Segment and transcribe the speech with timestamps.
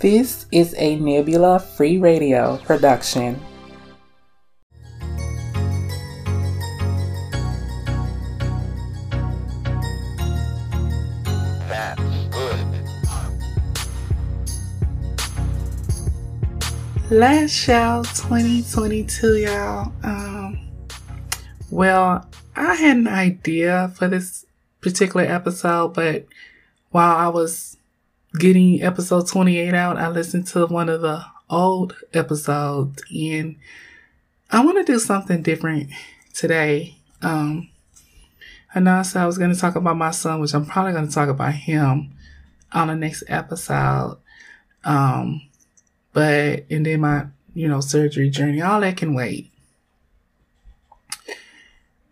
[0.00, 3.40] This is a Nebula Free Radio production.
[11.66, 12.00] That's
[12.30, 12.66] good.
[17.10, 19.92] Last show 2022, y'all.
[20.04, 20.60] Um,
[21.72, 22.24] well,
[22.54, 24.46] I had an idea for this
[24.80, 26.26] particular episode, but
[26.92, 27.77] while I was
[28.36, 33.56] getting episode 28 out, I listened to one of the old episodes and
[34.50, 35.90] I want to do something different
[36.34, 36.96] today.
[37.22, 37.70] Um,
[38.74, 40.92] I know I said I was going to talk about my son, which I'm probably
[40.92, 42.12] going to talk about him
[42.72, 44.18] on the next episode.
[44.84, 45.42] Um,
[46.12, 49.50] but, and then my, you know, surgery journey, all that can wait.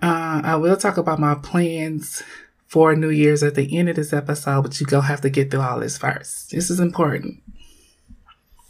[0.02, 2.22] Uh, I will talk about my plans
[2.66, 5.50] for New Year's at the end of this episode, but you go have to get
[5.50, 6.50] through all this first.
[6.50, 7.42] This is important.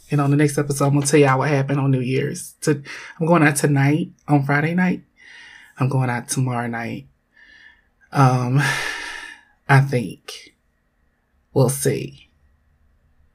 [0.09, 2.53] And on the next episode, I'm gonna tell y'all what happened on New Year's.
[2.61, 2.81] To,
[3.19, 5.03] I'm going out tonight on Friday night.
[5.79, 7.07] I'm going out tomorrow night.
[8.11, 8.61] Um,
[9.67, 10.55] I think
[11.53, 12.29] we'll see.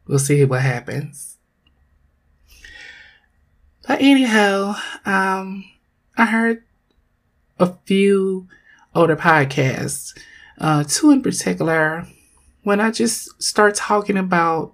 [0.06, 1.37] We'll see what happens.
[3.87, 5.65] But anyhow, um,
[6.17, 6.62] I heard
[7.59, 8.48] a few
[8.94, 10.17] older podcasts,
[10.63, 12.07] uh, two in particular,
[12.63, 14.73] when I just start talking about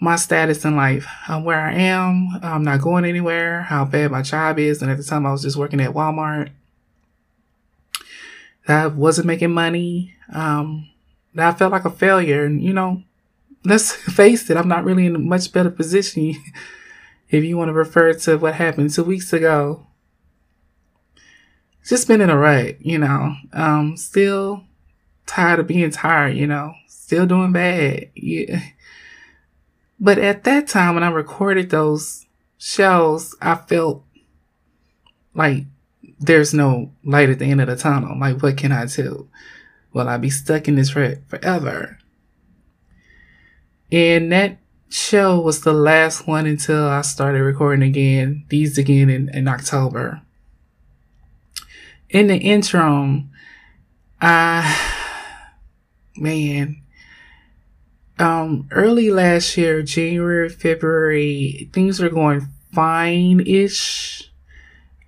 [0.00, 4.22] my status in life, um, where I am, I'm not going anywhere, how bad my
[4.22, 4.80] job is.
[4.80, 6.50] And at the time I was just working at Walmart.
[8.66, 10.14] I wasn't making money.
[10.32, 10.88] Um,
[11.36, 12.44] I felt like a failure.
[12.44, 13.02] And, you know,
[13.64, 16.34] let's face it, I'm not really in a much better position
[17.28, 19.86] if you want to refer to what happened two weeks ago
[21.90, 23.34] just been in a rut, you know.
[23.52, 24.64] Um, still
[25.30, 26.74] tired of being tired, you know.
[26.86, 28.10] Still doing bad.
[28.14, 28.62] Yeah.
[29.98, 32.26] But at that time when I recorded those
[32.58, 34.04] shows, I felt
[35.34, 35.64] like
[36.18, 38.18] there's no light at the end of the tunnel.
[38.18, 39.28] Like, what can I do?
[39.92, 41.98] Will I be stuck in this rut forever?
[43.90, 44.58] And that
[44.88, 50.22] show was the last one until I started recording again, these again in, in October
[52.10, 53.30] in the interim,
[54.20, 55.06] I,
[56.20, 56.82] man,
[58.18, 64.30] um, early last year, January, February, things were going fine ish.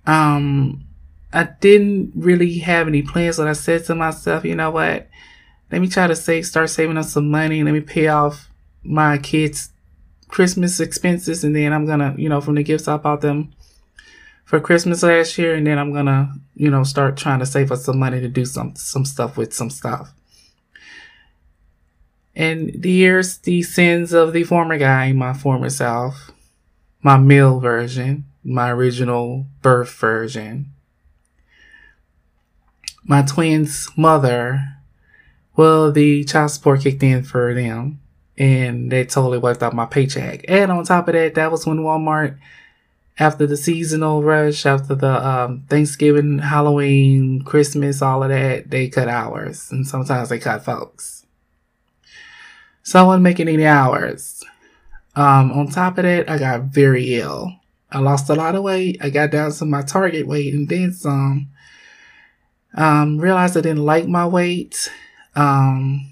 [0.05, 0.85] Um,
[1.31, 5.07] I didn't really have any plans, but I said to myself, you know what?
[5.71, 7.63] Let me try to save, start saving up some money.
[7.63, 8.49] Let me pay off
[8.83, 9.71] my kids'
[10.27, 11.43] Christmas expenses.
[11.43, 13.53] And then I'm to, you know, from the gifts I bought them
[14.45, 17.79] for Christmas last year, and then I'm gonna, you know, start trying to save up
[17.79, 20.11] some money to do some some stuff with some stuff.
[22.35, 26.31] And here's the sins of the former guy, my former self,
[27.01, 30.71] my male version, my original birth version.
[33.03, 34.77] My twins' mother,
[35.55, 37.99] well, the child support kicked in for them,
[38.37, 40.45] and they totally wiped out my paycheck.
[40.47, 42.37] And on top of that, that was when Walmart
[43.19, 49.07] after the seasonal rush, after the um, Thanksgiving, Halloween, Christmas, all of that, they cut
[49.07, 49.71] hours.
[49.71, 51.22] And sometimes they cut folks.
[52.83, 54.43] So I wasn't making any hours.
[55.15, 57.53] Um, on top of that, I got very ill.
[57.91, 58.97] I lost a lot of weight.
[59.01, 61.49] I got down to my target weight and then some.
[62.75, 64.91] Um, realized I didn't like my weight.
[65.35, 66.11] Um,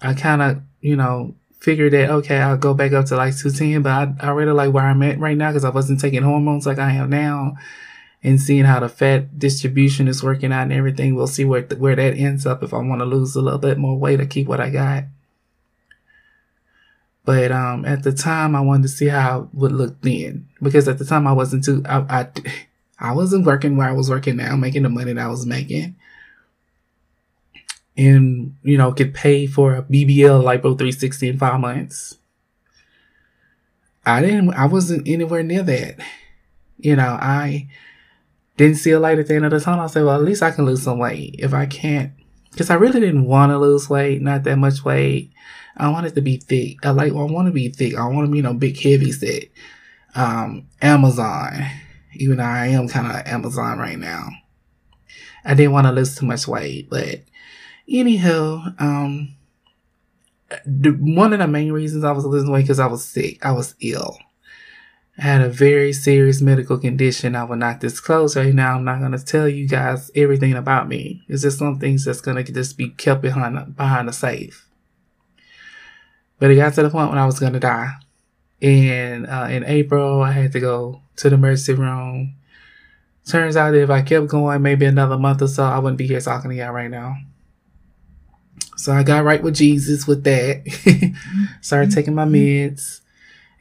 [0.00, 3.82] I kind of, you know, figured that okay, I'll go back up to like 210,
[3.82, 6.66] but I, I really like where I'm at right now because I wasn't taking hormones
[6.66, 7.54] like I am now
[8.24, 11.14] and seeing how the fat distribution is working out and everything.
[11.14, 13.78] We'll see where, where that ends up if I want to lose a little bit
[13.78, 15.04] more weight or keep what I got.
[17.24, 20.88] But um, at the time, I wanted to see how it would look then because
[20.88, 22.28] at the time I wasn't too I I,
[22.98, 25.96] I wasn't working where I was working now, making the money that I was making
[27.96, 32.18] and you know could pay for a BBL lipo 360 in five months.
[34.04, 34.54] I didn't.
[34.54, 35.96] I wasn't anywhere near that.
[36.78, 37.68] You know, I
[38.56, 39.84] didn't see a light at the end of the tunnel.
[39.84, 42.12] I said, well, at least I can lose some weight if I can't,
[42.50, 45.32] because I really didn't want to lose weight, not that much weight.
[45.76, 46.84] I want it to be thick.
[46.84, 47.12] I like.
[47.12, 47.96] I want to be thick.
[47.96, 49.44] I want to be, you know, big, heavy set.
[50.14, 51.66] Um, Amazon.
[52.14, 54.28] Even though I am kind of Amazon right now.
[55.44, 57.22] I didn't want to lose too much weight, but
[57.88, 59.34] Anywho, um,
[60.64, 63.44] the, one of the main reasons I was losing weight because I was sick.
[63.44, 64.18] I was ill.
[65.18, 68.76] I had a very serious medical condition I will not disclose right now.
[68.76, 71.22] I'm not going to tell you guys everything about me.
[71.28, 74.66] It's just some things that's going to just be kept behind, behind the safe.
[76.42, 77.92] But it got to the point when I was gonna die.
[78.60, 82.34] And uh, in April, I had to go to the emergency room.
[83.24, 86.08] Turns out that if I kept going, maybe another month or so, I wouldn't be
[86.08, 87.14] here talking to y'all right now.
[88.76, 90.66] So I got right with Jesus with that.
[91.60, 91.94] Started mm-hmm.
[91.94, 93.02] taking my meds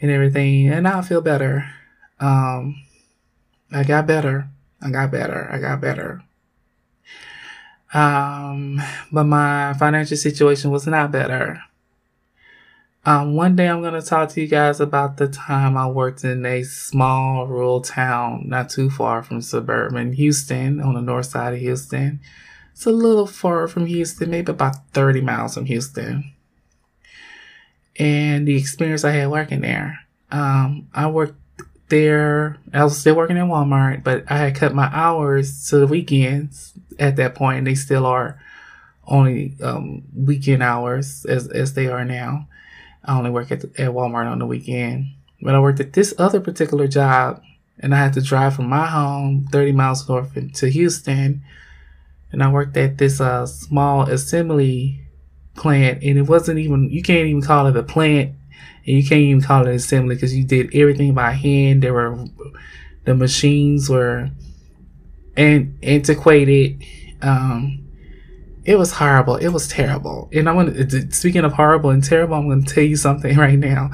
[0.02, 1.72] and everything, and now I feel better.
[2.20, 2.84] Um,
[3.72, 4.50] I got better.
[4.82, 5.48] I got better.
[5.52, 6.24] I got better.
[7.94, 8.82] Um,
[9.12, 11.62] but my financial situation was not better.
[13.04, 16.24] Um, one day I'm going to talk to you guys about the time I worked
[16.24, 21.56] in a small rural town not too far from suburban Houston on the north side
[21.56, 22.20] of Houston.
[22.74, 26.32] It's a little far from Houston, maybe about 30 miles from Houston.
[27.98, 30.00] And the experience I had working there.
[30.30, 31.40] Um, I worked
[31.90, 32.58] there.
[32.72, 36.74] I was still working in Walmart, but I had cut my hours to the weekends
[37.00, 38.40] at that point, and they still are
[39.08, 42.48] only um, weekend hours as as they are now.
[43.04, 45.14] I only work at, the, at Walmart on the weekend.
[45.42, 47.42] But I worked at this other particular job,
[47.80, 51.44] and I had to drive from my home 30 miles north to Houston.
[52.32, 55.02] And I worked at this uh, small assembly
[55.56, 58.36] plant, and it wasn't even, you can't even call it a plant
[58.86, 61.84] and you can't even call it assembly because you did everything by hand.
[61.84, 62.26] There were
[63.04, 64.30] the machines were
[65.38, 66.84] and antiquated.
[67.22, 67.88] Um,
[68.64, 69.38] it was horrible.
[69.38, 70.30] It was terrible.
[70.34, 73.92] And I'm gonna speaking of horrible and terrible, I'm gonna tell you something right now.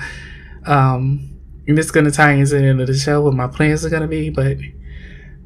[0.65, 3.89] Um, and it's gonna tie into the end of the show what my plans are
[3.89, 4.29] gonna be.
[4.29, 4.57] But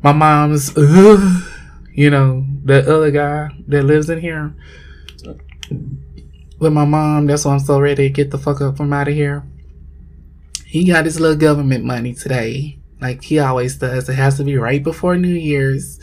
[0.01, 1.41] my mom's, uh,
[1.93, 4.55] you know, the other guy that lives in here
[6.59, 7.27] with my mom.
[7.27, 9.43] That's why I'm so ready to get the fuck up from out of here.
[10.65, 14.07] He got his little government money today, like he always does.
[14.07, 15.99] It has to be right before New Year's.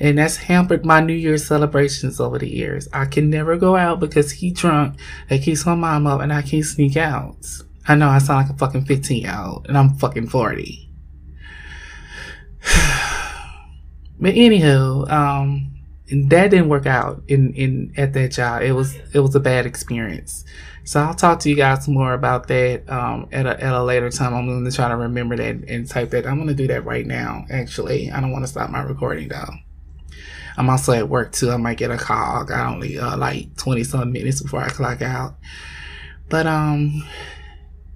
[0.00, 2.88] And that's hampered my New Year's celebrations over the years.
[2.92, 4.98] I can never go out because he drunk.
[5.28, 7.36] That keeps my mom up and I can't sneak out.
[7.86, 10.88] I know I sound like a fucking 15 year old and I'm fucking 40.
[14.20, 15.74] but anywho, um,
[16.10, 18.62] that didn't work out in in at that job.
[18.62, 20.44] It was it was a bad experience.
[20.84, 24.10] So I'll talk to you guys more about that um, at a at a later
[24.10, 24.34] time.
[24.34, 26.26] I'm going to try to remember that and type that.
[26.26, 27.44] I'm going to do that right now.
[27.50, 29.50] Actually, I don't want to stop my recording though.
[30.58, 31.50] I'm also at work too.
[31.50, 32.52] I might get a call.
[32.52, 35.36] I only uh, like 20 some minutes before I clock out.
[36.28, 37.04] But um,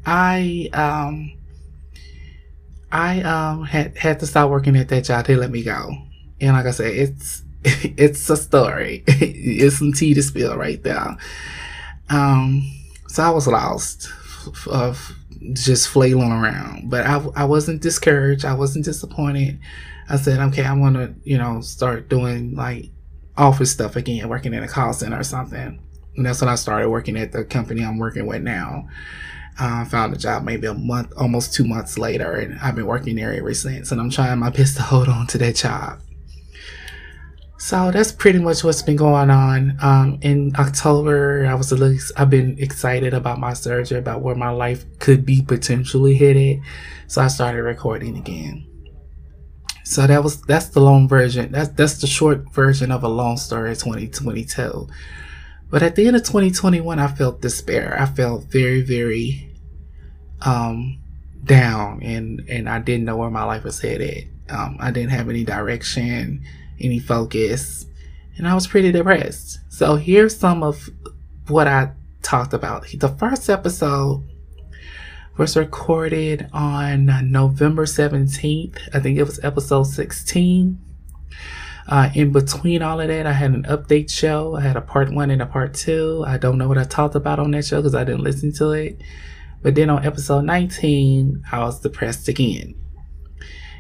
[0.07, 1.33] I um.
[2.95, 5.25] I um had had to stop working at that job.
[5.25, 5.97] They let me go,
[6.43, 9.03] and like I said, it's it's a story.
[9.07, 11.17] it's some tea to spill right there.
[12.11, 12.71] Um,
[13.09, 14.09] so I was lost
[14.67, 15.17] of
[15.55, 18.45] just flailing around, but I, I wasn't discouraged.
[18.45, 19.59] I wasn't disappointed.
[20.13, 22.91] I said, okay, I want to, you know, start doing like
[23.39, 25.81] office stuff again, working in a call center or something.
[26.17, 28.89] And that's when I started working at the company I'm working with now.
[29.59, 32.87] I uh, found a job maybe a month, almost two months later, and I've been
[32.87, 33.91] working there ever since.
[33.91, 36.01] And I'm trying my best to hold on to that job.
[37.57, 39.79] So that's pretty much what's been going on.
[39.81, 44.35] Um, in October, I was a little, I've been excited about my surgery, about where
[44.35, 46.61] my life could be potentially headed.
[47.07, 48.67] So I started recording again.
[49.85, 51.53] So that was, that's the long version.
[51.53, 54.89] That's, that's the short version of a long story 2022.
[55.71, 57.97] But at the end of 2021, I felt despair.
[57.99, 59.51] I felt very, very,
[60.43, 60.99] um,
[61.45, 64.29] down and, and I didn't know where my life was headed.
[64.49, 66.45] Um, I didn't have any direction
[66.83, 67.87] any focus,
[68.37, 69.61] and I was pretty depressed.
[69.69, 70.91] So here's some of
[71.49, 71.93] what I
[72.23, 72.87] talked about.
[72.95, 74.25] The first episode
[75.39, 78.79] was recorded on November 17th.
[78.93, 80.79] I think it was episode 16.
[81.89, 84.57] Uh, in between all of that, I had an update show.
[84.57, 86.23] I had a part one and a part two.
[86.27, 88.71] I don't know what I talked about on that show because I didn't listen to
[88.73, 89.01] it.
[89.63, 92.75] But then on episode 19, I was depressed again.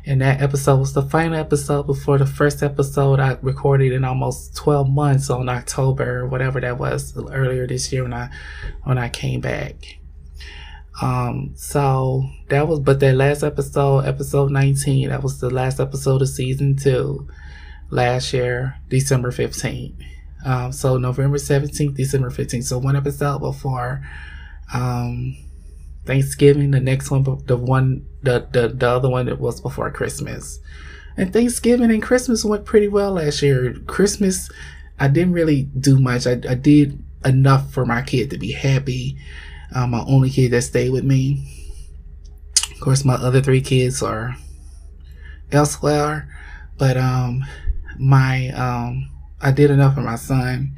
[0.04, 4.56] And that episode was the final episode before the first episode I recorded in almost
[4.56, 8.30] 12 months on October, whatever that was earlier this year when I
[8.82, 10.01] when I came back.
[11.02, 16.22] Um, so that was but that last episode, episode 19, that was the last episode
[16.22, 17.28] of season two
[17.90, 19.94] last year, December 15th.
[20.46, 22.64] Um, so November 17th, December 15th.
[22.64, 24.02] So one episode before
[24.72, 25.36] um
[26.04, 30.58] Thanksgiving, the next one, the one, the, the, the other one that was before Christmas.
[31.16, 33.74] And Thanksgiving and Christmas went pretty well last year.
[33.86, 34.50] Christmas,
[34.98, 36.26] I didn't really do much.
[36.26, 39.16] I, I did enough for my kid to be happy.
[39.74, 41.46] Um, my only kid that stayed with me.
[42.72, 44.36] Of course, my other three kids are
[45.50, 46.28] elsewhere,
[46.78, 47.44] but um,
[47.98, 49.08] my um,
[49.40, 50.74] I did enough for my son.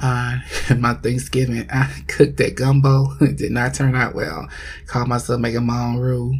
[0.00, 0.38] Uh,
[0.78, 3.08] my Thanksgiving, I cooked that gumbo.
[3.20, 4.48] It did not turn out well.
[4.86, 6.34] Called myself making my own roux.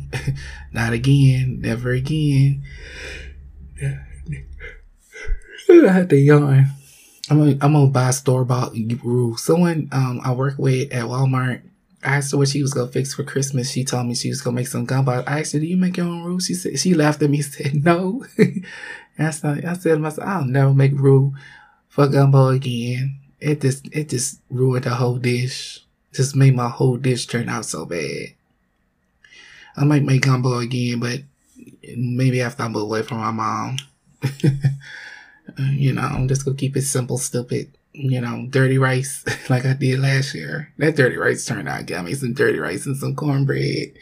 [0.72, 1.60] not again.
[1.60, 2.62] Never again.
[5.68, 6.70] I had to yawn.
[7.28, 8.72] I'm gonna, I'm gonna buy store bought
[9.02, 9.36] roux.
[9.36, 11.62] Someone um I work with at Walmart
[12.06, 13.72] I asked her what she was gonna fix for Christmas.
[13.72, 15.24] She told me she was gonna make some gumbo.
[15.26, 17.42] I asked her, "Do you make your own roux?" She said she laughed at me.
[17.42, 18.24] Said no.
[19.18, 21.34] I said, I said to myself, "I'll never make roux
[21.88, 25.84] for gumbo again." It just it just ruined the whole dish.
[26.14, 28.34] Just made my whole dish turn out so bad.
[29.76, 31.22] I might make gumbo again, but
[31.96, 33.78] maybe after I move away from my mom.
[35.58, 39.64] Uh, you know, I'm just gonna keep it simple, stupid you know, dirty rice like
[39.64, 40.72] I did last year.
[40.78, 43.98] That dirty rice turned out got me some dirty rice and some cornbread.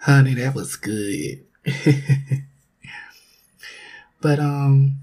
[0.00, 1.44] Honey, that was good.
[4.20, 5.00] but um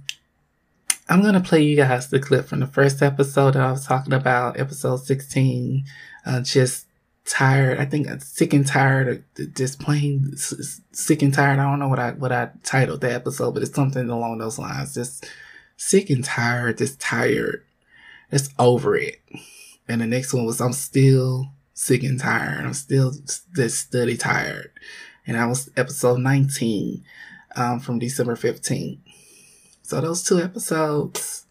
[1.09, 4.13] I'm gonna play you guys the clip from the first episode that I was talking
[4.13, 5.83] about, episode 16.
[6.25, 6.87] Uh, just
[7.25, 7.77] tired.
[7.77, 11.59] I think I'm sick and tired of just plain sick and tired.
[11.59, 14.57] I don't know what I what I titled the episode, but it's something along those
[14.57, 14.93] lines.
[14.93, 15.27] Just
[15.75, 17.65] sick and tired, just tired
[18.33, 19.21] it's over it.
[19.87, 22.65] And the next one was I'm still sick and tired.
[22.65, 23.13] I'm still
[23.53, 24.71] this study tired.
[25.27, 27.03] And that was episode 19
[27.55, 28.97] um, from December 15th.
[29.83, 31.45] So those two episodes,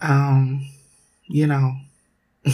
[0.00, 0.68] um,
[1.26, 1.74] you know,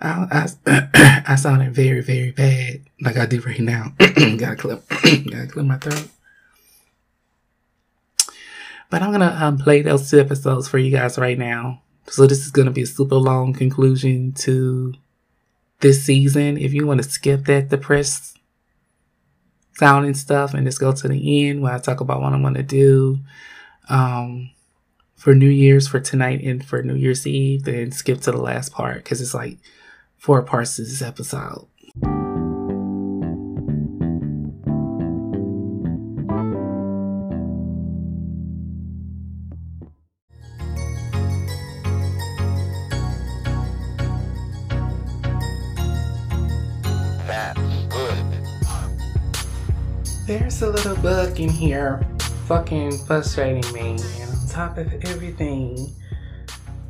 [0.00, 3.94] I, I, I sounded very, very bad, like I do right now.
[3.98, 6.08] gotta clip, gotta clip my throat.
[8.92, 11.80] But I'm gonna um, play those two episodes for you guys right now.
[12.08, 14.92] So this is gonna be a super long conclusion to
[15.80, 16.58] this season.
[16.58, 18.38] If you want to skip that depressed
[19.76, 22.62] sounding stuff and just go to the end where I talk about what I'm gonna
[22.62, 23.20] do
[23.88, 24.50] um,
[25.16, 28.72] for New Year's for tonight and for New Year's Eve, then skip to the last
[28.72, 29.56] part because it's like
[30.18, 31.66] four parts to this episode.
[50.32, 52.00] There's a little bug in here
[52.46, 53.90] fucking frustrating me.
[53.90, 55.94] And on top of everything,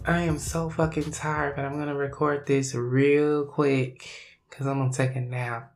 [0.06, 4.08] I am so fucking tired, but I'm gonna record this real quick
[4.48, 5.74] because I'm gonna take a nap.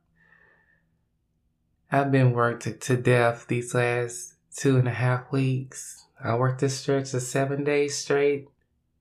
[1.90, 6.06] I've been worked to death these last two and a half weeks.
[6.22, 8.46] I worked a stretch of seven days straight,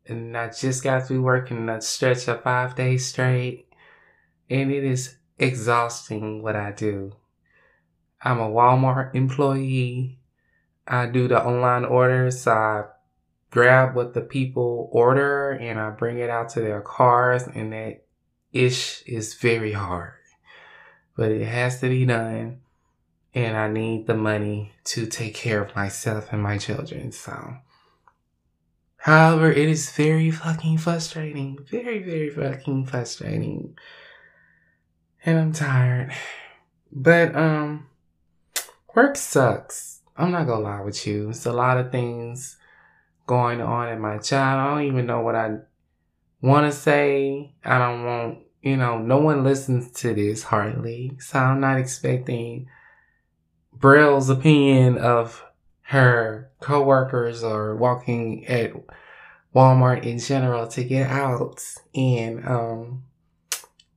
[0.08, 3.68] and I just got through working a stretch of five days straight,
[4.50, 7.14] and it is exhausting what I do.
[8.26, 10.18] I'm a Walmart employee.
[10.88, 12.42] I do the online orders.
[12.42, 12.84] So I
[13.52, 18.04] grab what the people order and I bring it out to their cars, and that
[18.52, 20.14] ish is very hard.
[21.16, 22.62] But it has to be done,
[23.34, 27.12] and I need the money to take care of myself and my children.
[27.12, 27.58] So,
[28.98, 31.60] however, it is very fucking frustrating.
[31.70, 33.78] Very, very fucking frustrating.
[35.26, 36.12] And I'm tired.
[36.92, 37.88] But, um,
[38.96, 40.02] work sucks.
[40.16, 41.30] I'm not gonna lie with you.
[41.30, 42.58] It's a lot of things
[43.28, 44.60] going on in my job.
[44.60, 45.58] I don't even know what I
[46.42, 47.54] want to say.
[47.64, 51.18] I don't want, you know, no one listens to this hardly.
[51.20, 52.68] So I'm not expecting
[53.74, 55.44] Brell's opinion of
[55.82, 58.72] her coworkers or walking at
[59.54, 61.62] Walmart in general to get out
[61.94, 63.04] and um,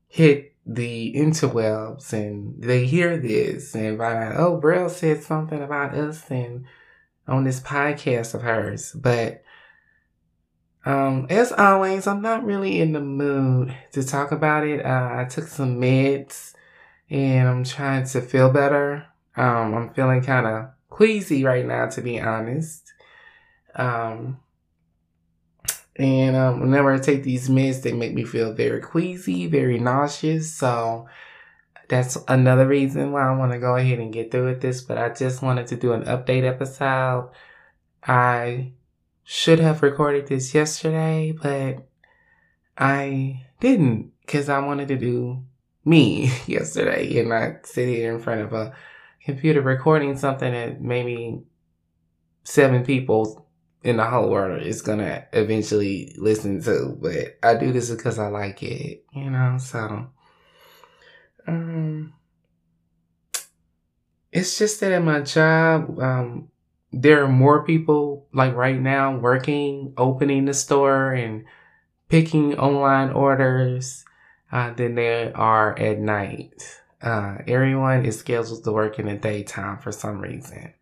[0.09, 6.30] hit the interwebs and they hear this and out, oh, Brell said something about us
[6.30, 6.66] and
[7.26, 8.92] on this podcast of hers.
[8.92, 9.42] But
[10.84, 14.84] um, as always, I'm not really in the mood to talk about it.
[14.84, 16.52] Uh, I took some meds
[17.08, 19.06] and I'm trying to feel better.
[19.37, 22.92] Um, I'm feeling kind of queasy right now, to be honest.
[23.75, 24.40] Um,
[25.99, 30.55] and um, whenever I take these meds, they make me feel very queasy, very nauseous.
[30.55, 31.09] So
[31.88, 34.81] that's another reason why I want to go ahead and get through with this.
[34.81, 37.31] But I just wanted to do an update episode.
[38.05, 38.73] I
[39.25, 41.88] should have recorded this yesterday, but
[42.78, 45.43] I didn't because I wanted to do
[45.85, 48.73] me yesterday and not sit here in front of a
[49.25, 51.43] computer recording something that maybe
[52.45, 53.48] seven people
[53.82, 56.97] in the whole world is gonna eventually listen to.
[57.00, 59.58] But I do this because I like it, you know.
[59.58, 60.11] So,
[61.47, 62.12] um,
[64.32, 66.49] it's just that at my job, um,
[66.92, 71.44] there are more people like right now working, opening the store and
[72.08, 74.04] picking online orders
[74.52, 76.80] uh, than there are at night.
[77.00, 80.73] Uh, everyone is scheduled to work in the daytime for some reason.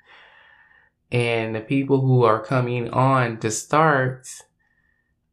[1.11, 4.29] And the people who are coming on to start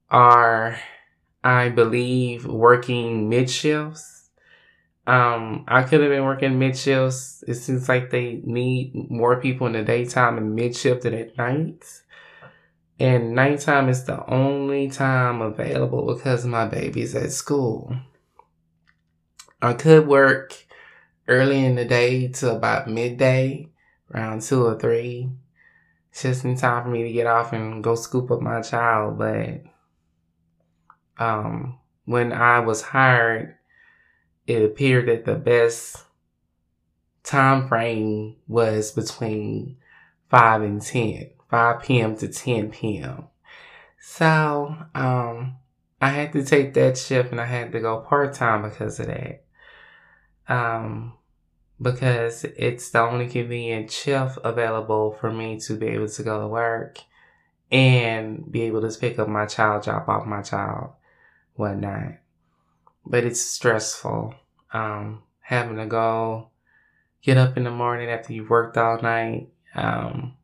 [0.09, 0.79] are,
[1.43, 4.29] I believe, working mid shifts.
[5.05, 7.43] Um, I could have been working mid shifts.
[7.47, 11.37] It seems like they need more people in the daytime and mid shift than at
[11.37, 11.83] night.
[12.99, 17.97] And nighttime is the only time available because my baby's at school.
[19.61, 20.65] I could work
[21.27, 23.69] early in the day to about midday,
[24.13, 25.29] around two or three.
[26.13, 29.17] It's just in time for me to get off and go scoop up my child.
[29.17, 29.63] But
[31.17, 33.55] um, when I was hired,
[34.45, 36.05] it appeared that the best
[37.23, 39.77] time frame was between
[40.29, 42.15] 5 and 10, 5 p.m.
[42.17, 43.23] to 10 p.m.
[43.99, 45.55] So, um,
[45.99, 49.07] I had to take that shift and I had to go part time because of
[49.07, 49.45] that
[50.47, 51.13] um,
[51.81, 56.47] because it's the only convenient shift available for me to be able to go to
[56.47, 56.99] work
[57.71, 60.91] and be able to pick up my child, drop off my child,
[61.55, 62.13] whatnot.
[63.05, 64.35] But it's stressful.
[64.71, 66.49] Um, having to go
[67.21, 70.35] get up in the morning after you've worked all night, um,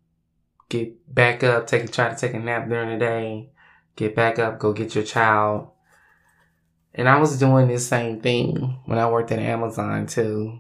[0.69, 3.49] get back up, take try to take a nap during the day,
[3.95, 5.69] get back up, go get your child,
[6.93, 10.59] and I was doing this same thing when I worked at Amazon too.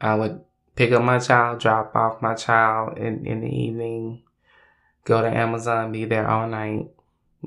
[0.00, 0.40] I would
[0.74, 4.22] pick up my child, drop off my child in, in the evening,
[5.04, 6.88] go to Amazon, be there all night,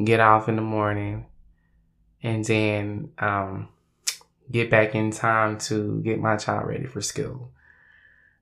[0.03, 1.25] get off in the morning,
[2.23, 3.69] and then um,
[4.51, 7.51] get back in time to get my child ready for school.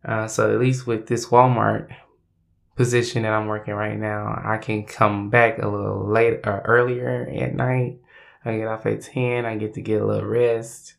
[0.06, 1.94] Uh, so at least with this Walmart
[2.76, 7.30] position that I'm working right now, I can come back a little later or earlier
[7.34, 8.00] at night
[8.48, 10.96] I get off at 10, I get to get a little rest,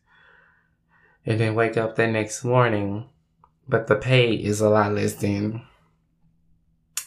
[1.29, 3.07] and then wake up the next morning.
[3.67, 5.61] But the pay is a lot less than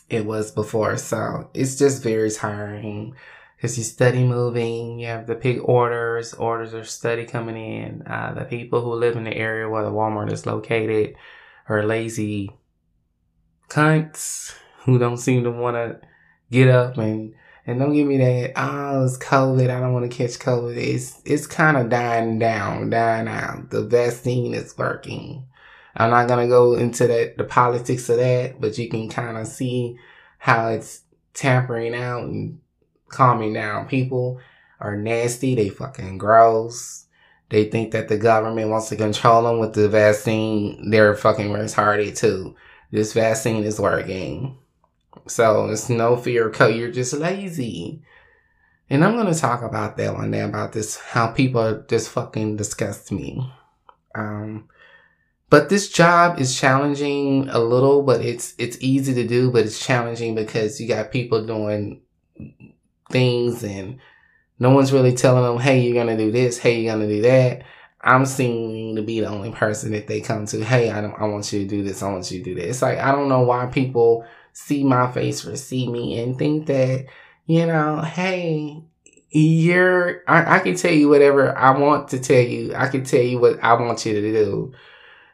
[0.09, 3.16] it was before, so it's just very tiring
[3.57, 8.03] because you study moving, you have to pick orders, orders are steady coming in.
[8.03, 11.16] Uh, the people who live in the area where the Walmart is located
[11.68, 12.51] are lazy
[13.68, 16.01] cunts who don't seem to want to
[16.51, 17.35] get up and
[17.66, 19.70] and don't give me that, oh, it's COVID.
[19.70, 20.77] I don't want to catch COVID.
[20.77, 23.70] It's, it's kind of dying down, dying out.
[23.70, 25.46] The vaccine is working.
[25.94, 29.37] I'm not going to go into that, the politics of that, but you can kind
[29.37, 29.96] of see
[30.38, 31.03] how it's
[31.35, 32.59] tampering out and
[33.09, 33.87] calming down.
[33.87, 34.40] People
[34.81, 35.55] are nasty.
[35.55, 37.07] They fucking gross.
[37.51, 40.90] They think that the government wants to control them with the vaccine.
[40.90, 42.57] They're fucking retarded too.
[42.90, 44.59] This vaccine is working.
[45.27, 48.03] So it's no fear of You're just lazy.
[48.91, 53.11] And I'm gonna talk about that one day about this how people just fucking disgust
[53.11, 53.51] me.
[54.15, 54.69] Um,
[55.49, 59.85] but this job is challenging a little, but it's it's easy to do, but it's
[59.85, 62.03] challenging because you got people doing
[63.11, 63.99] things and
[64.59, 67.65] no one's really telling them, hey, you're gonna do this, hey, you're gonna do that.
[68.01, 71.53] I'm seeming to be the only person that they come to, hey, I, I want
[71.53, 72.69] you to do this, I want you to do that.
[72.69, 76.67] It's like I don't know why people see my face or see me and think
[76.67, 77.07] that,
[77.47, 78.83] you know, hey,
[79.31, 82.75] you're, I, I can tell you whatever I want to tell you.
[82.75, 84.73] I can tell you what I want you to do.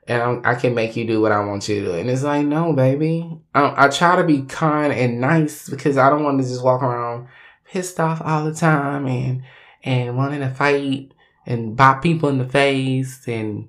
[0.06, 1.94] And I'm, i can make you do what I want you to do.
[1.94, 3.40] And it's like, no, baby.
[3.54, 6.82] I, I try to be kind and nice because I don't want to just walk
[6.82, 7.28] around
[7.64, 9.42] pissed off all the time and,
[9.84, 11.12] and wanting to fight
[11.44, 13.68] and bop people in the face and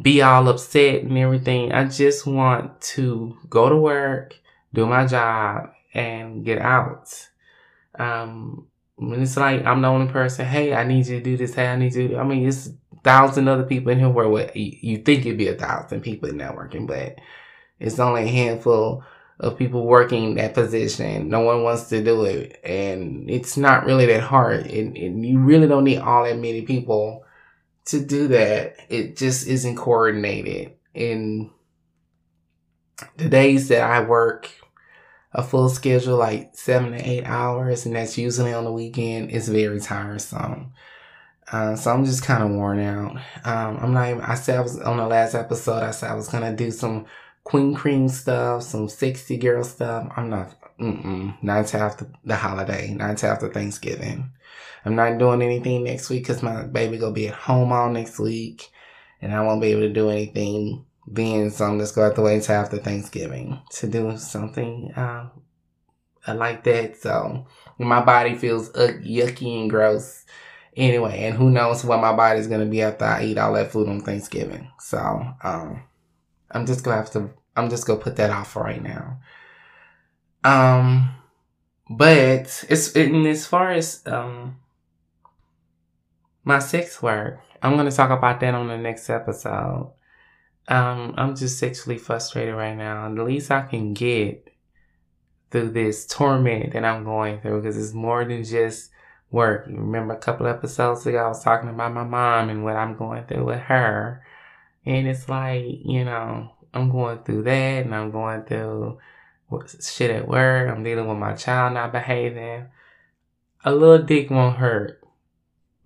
[0.00, 1.72] be all upset and everything.
[1.72, 4.40] I just want to go to work
[4.74, 7.08] do my job, and get out.
[7.98, 8.66] Um,
[8.98, 11.76] it's like I'm the only person, hey, I need you to do this, hey, I
[11.76, 12.18] need you.
[12.18, 12.70] I mean, it's
[13.02, 16.86] thousand other people in here where what you think it'd be a thousand people networking,
[16.86, 17.16] but
[17.78, 19.04] it's only a handful
[19.40, 21.28] of people working that position.
[21.28, 24.66] No one wants to do it, and it's not really that hard.
[24.66, 27.24] And, and you really don't need all that many people
[27.86, 28.76] to do that.
[28.88, 30.74] It just isn't coordinated.
[30.94, 31.50] And
[33.16, 34.50] the days that I work
[35.34, 39.48] a full schedule, like seven to eight hours, and that's usually on the weekend, is
[39.48, 40.72] very tiresome.
[41.50, 43.16] Uh, so I'm just kind of worn out.
[43.44, 46.14] Um, I'm not even, I said I was on the last episode, I said I
[46.14, 47.06] was to do some
[47.46, 50.10] Kweencreme stuff, some sexy girl stuff.
[50.16, 54.30] I'm not, mm-mm, not until after the holiday, not until after Thanksgiving.
[54.84, 58.18] I'm not doing anything next week because my baby gonna be at home all next
[58.18, 58.70] week
[59.20, 62.36] and I won't be able to do anything Then so I'm just going to wait
[62.36, 65.30] until after Thanksgiving to do something um,
[66.26, 66.96] like that.
[66.96, 67.46] So
[67.78, 70.24] my body feels uh, yucky and gross
[70.76, 71.24] anyway.
[71.24, 73.88] And who knows what my body's going to be after I eat all that food
[73.88, 74.70] on Thanksgiving.
[74.78, 74.98] So
[75.42, 75.82] um,
[76.50, 78.82] I'm just going to have to, I'm just going to put that off for right
[78.82, 79.18] now.
[80.42, 81.14] Um,
[81.90, 84.56] but it's, and as far as, um,
[86.44, 89.92] my sex work, I'm going to talk about that on the next episode.
[90.66, 93.12] Um, I'm just sexually frustrated right now.
[93.12, 94.50] The least I can get
[95.50, 98.90] through this torment that I'm going through because it's more than just
[99.30, 99.66] work.
[99.68, 102.96] You remember a couple episodes ago, I was talking about my mom and what I'm
[102.96, 104.24] going through with her.
[104.86, 108.98] And it's like, you know, I'm going through that and I'm going through
[109.80, 110.70] shit at work.
[110.70, 112.66] I'm dealing with my child not behaving.
[113.64, 115.00] A little dick won't hurt.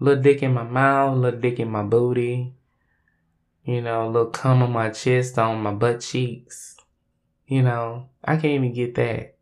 [0.00, 2.54] Little dick in my mouth, little dick in my booty.
[3.68, 6.74] You know, a little cum on my chest, on my butt cheeks.
[7.46, 9.36] You know, I can't even get that.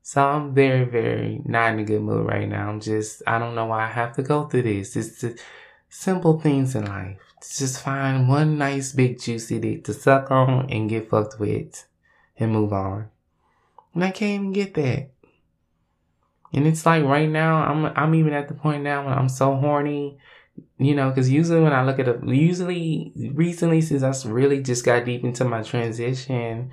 [0.00, 2.70] So I'm very, very not in a good mood right now.
[2.70, 4.96] I'm just, I don't know why I have to go through this.
[4.96, 5.38] It's the
[5.90, 7.18] simple things in life.
[7.42, 11.84] Just find one nice big juicy dick to suck on and get fucked with
[12.38, 13.10] and move on.
[13.92, 15.10] And I can't even get that.
[16.54, 19.54] And it's like right now, I'm I'm even at the point now when I'm so
[19.54, 20.18] horny
[20.78, 24.84] you know, because usually when I look at it, usually recently since I really just
[24.84, 26.70] got deep into my transition,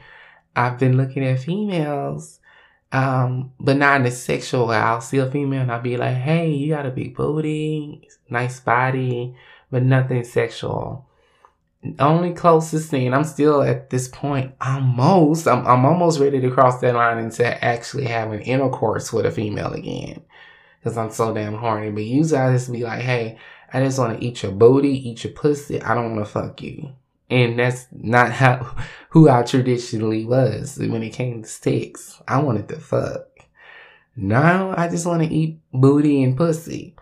[0.56, 2.40] I've been looking at females,
[2.92, 4.78] um, but not in a sexual way.
[4.78, 8.60] I'll see a female and I'll be like, hey, you got a big booty, nice
[8.60, 9.36] body,
[9.72, 11.06] but nothing sexual.
[11.98, 16.82] Only closest thing, I'm still at this point, almost, I'm, I'm almost ready to cross
[16.82, 20.22] that line and into actually having intercourse with a female again.
[20.80, 21.92] Because I'm so damn horny.
[21.92, 23.38] But usually I just be like, hey,
[23.74, 25.82] I just want to eat your booty, eat your pussy.
[25.82, 26.92] I don't want to fuck you.
[27.30, 28.76] And that's not how,
[29.10, 32.22] who I traditionally was when it came to sex.
[32.28, 33.26] I wanted to fuck.
[34.16, 36.96] Now I just want to eat booty and pussy.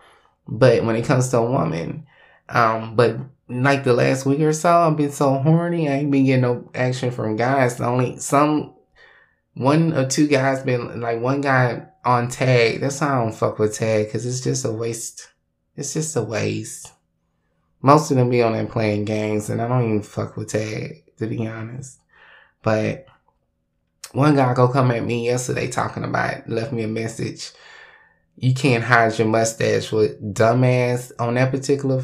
[0.47, 2.05] But when it comes to a woman,
[2.49, 3.17] um, but
[3.49, 5.89] like the last week or so, I've been so horny.
[5.89, 7.79] I ain't been getting no action from guys.
[7.81, 8.73] Only some,
[9.53, 12.81] one or two guys been like one guy on tag.
[12.81, 15.29] That's why I don't fuck with tag because it's just a waste
[15.77, 16.91] it's just a waste.
[17.81, 21.03] Most of them be on there playing games, and I don't even fuck with tag,
[21.17, 21.99] to be honest.
[22.63, 23.05] But
[24.11, 27.51] one guy go come at me yesterday talking about left me a message.
[28.35, 32.03] You can't hide your mustache with dumbass on that particular.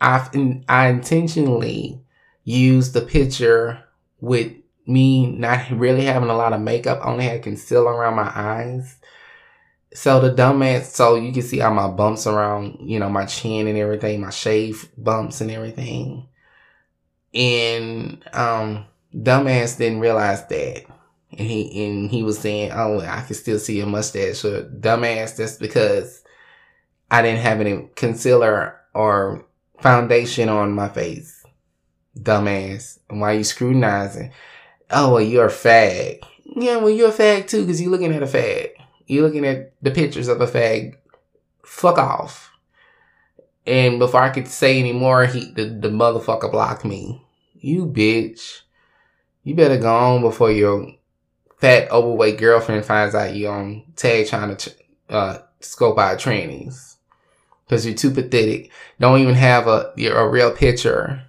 [0.00, 2.02] I I intentionally
[2.44, 3.82] used the picture
[4.20, 4.52] with
[4.86, 8.98] me not really having a lot of makeup, only had concealer around my eyes
[9.94, 13.66] so the dumbass, so you can see all my bumps around, you know, my chin
[13.66, 16.28] and everything, my shave bumps and everything.
[17.34, 20.84] And um dumbass didn't realize that.
[21.30, 24.38] And he and he was saying, Oh, I can still see a mustache.
[24.38, 26.22] So dumbass, that's because
[27.10, 29.46] I didn't have any concealer or
[29.80, 31.44] foundation on my face.
[32.18, 32.98] Dumbass.
[33.08, 34.32] And why you scrutinizing?
[34.90, 36.20] Oh, well, you're a fag.
[36.44, 38.70] Yeah, well, you're a fag too, because you're looking at a fag.
[39.08, 40.96] You're looking at the pictures of a fag.
[41.64, 42.52] Fuck off.
[43.66, 47.26] And before I could say any more, he the, the motherfucker blocked me.
[47.54, 48.60] You bitch.
[49.42, 50.92] You better go on before your
[51.58, 54.74] fat overweight girlfriend finds out you on tag trying to
[55.08, 56.96] uh, scope out trannies.
[57.68, 58.70] Cause you're too pathetic.
[58.98, 61.22] Don't even have a a real picture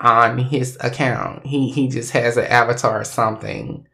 [0.00, 1.46] on his account.
[1.46, 3.86] He he just has an avatar or something.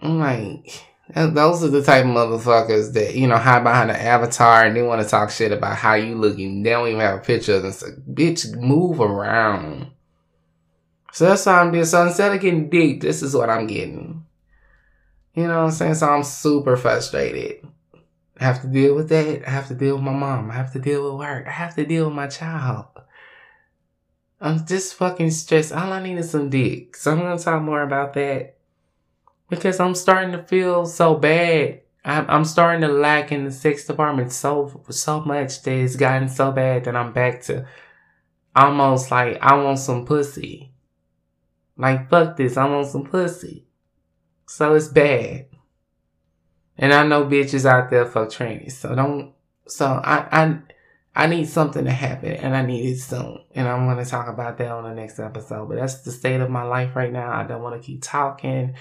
[0.00, 3.96] I'm like and those are the type of motherfuckers that, you know, hide behind an
[3.96, 6.62] avatar and they want to talk shit about how you looking.
[6.62, 7.72] They don't even have a picture of them.
[7.72, 9.90] So, bitch, move around.
[11.12, 11.84] So that's what I'm doing.
[11.84, 14.24] So instead of getting dick, this is what I'm getting.
[15.34, 15.94] You know what I'm saying?
[15.96, 17.66] So I'm super frustrated.
[18.40, 19.46] I have to deal with that.
[19.46, 20.50] I have to deal with my mom.
[20.50, 21.46] I have to deal with work.
[21.46, 22.86] I have to deal with my child.
[24.40, 25.72] I'm just fucking stressed.
[25.72, 26.96] All I need is some dick.
[26.96, 28.53] So I'm gonna talk more about that
[29.48, 31.80] because I'm starting to feel so bad.
[32.06, 36.52] I'm, starting to lack in the sex department so so much that it's gotten so
[36.52, 37.66] bad that I'm back to
[38.54, 40.72] almost like I want some pussy.
[41.78, 43.66] Like fuck this, I want some pussy.
[44.46, 45.46] So it's bad.
[46.76, 48.72] And I know bitches out there fuck trannies.
[48.72, 49.32] So don't
[49.66, 50.58] so I I
[51.16, 53.38] I need something to happen and I need it soon.
[53.54, 55.68] And I'm gonna talk about that on the next episode.
[55.68, 57.32] But that's the state of my life right now.
[57.32, 58.74] I don't wanna keep talking.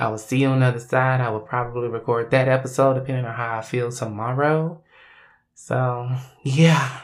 [0.00, 1.20] I will see you on the other side.
[1.20, 4.80] I will probably record that episode depending on how I feel tomorrow.
[5.52, 6.08] So,
[6.42, 7.02] yeah.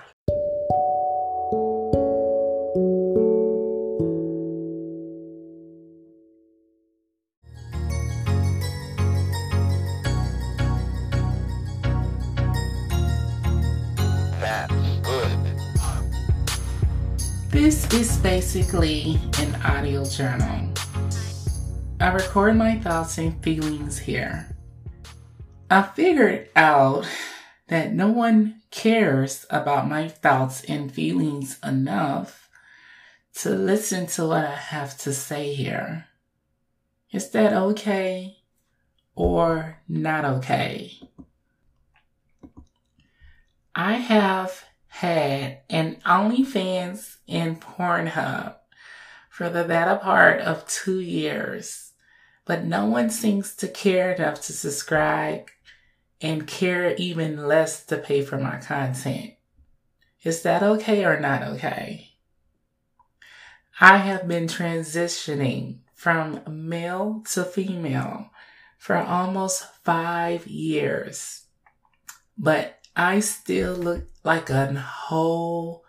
[17.51, 20.73] This is basically an audio journal.
[22.07, 24.57] I record my thoughts and feelings here.
[25.69, 27.05] I figured out
[27.67, 32.49] that no one cares about my thoughts and feelings enough
[33.39, 36.07] to listen to what I have to say here.
[37.11, 38.37] Is that okay
[39.17, 40.93] or not okay?
[43.75, 48.55] I have had an OnlyFans and Pornhub
[49.29, 51.86] for the better part of two years,
[52.47, 55.49] but no one seems to care enough to subscribe
[56.23, 59.35] and care even less to pay for my content.
[60.23, 62.13] Is that okay or not okay?
[63.81, 68.31] I have been transitioning from male to female
[68.79, 71.45] for almost five years,
[72.39, 75.85] but I still look like a whole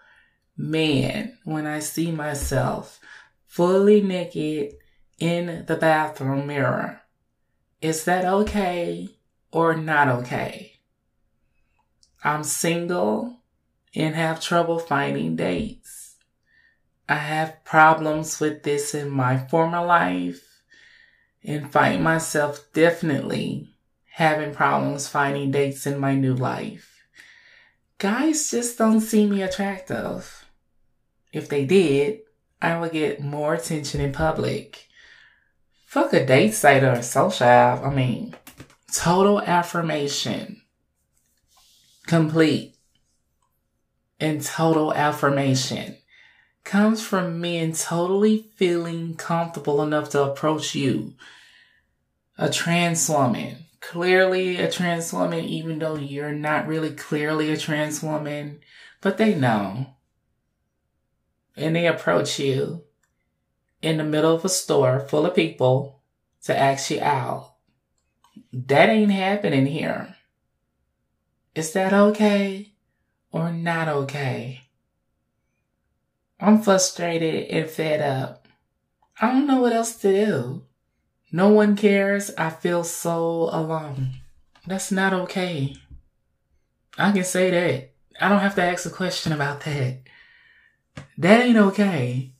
[0.58, 3.00] man when I see myself
[3.46, 4.74] fully naked
[5.20, 7.02] in the bathroom mirror.
[7.82, 9.10] Is that okay
[9.52, 10.74] or not okay?
[12.24, 13.38] I'm single
[13.96, 16.16] and have trouble finding dates.
[17.08, 20.62] I have problems with this in my former life
[21.44, 23.76] and find myself definitely
[24.12, 26.98] having problems finding dates in my new life
[27.98, 30.46] guys just don't see me attractive.
[31.34, 32.20] If they did,
[32.62, 34.87] I would get more attention in public.
[35.88, 37.48] Fuck a date site or social.
[37.48, 38.36] I mean,
[38.94, 40.62] total affirmation.
[42.06, 42.76] Complete.
[44.20, 45.96] And total affirmation
[46.66, 51.14] comes from men totally feeling comfortable enough to approach you,
[52.38, 58.04] a trans woman, clearly a trans woman, even though you're not really clearly a trans
[58.04, 58.60] woman,
[59.00, 59.88] but they know.
[61.56, 62.84] And they approach you
[63.82, 66.02] in the middle of a store full of people
[66.44, 67.54] to ask you out.
[68.54, 70.16] That ain't happening here.
[71.56, 72.74] Is that okay
[73.32, 74.62] or not okay?
[76.40, 78.48] I'm frustrated and fed up.
[79.20, 80.64] I don't know what else to do.
[81.32, 82.32] No one cares.
[82.38, 84.22] I feel so alone.
[84.66, 85.76] That's not okay.
[86.98, 87.92] I can say that.
[88.20, 90.00] I don't have to ask a question about that.
[91.18, 92.34] That ain't okay.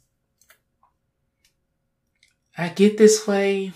[2.58, 3.72] I get this way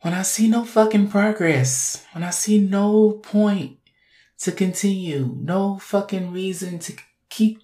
[0.00, 3.78] when I see no fucking progress, when I see no point
[4.38, 6.94] to continue, no fucking reason to
[7.28, 7.62] keep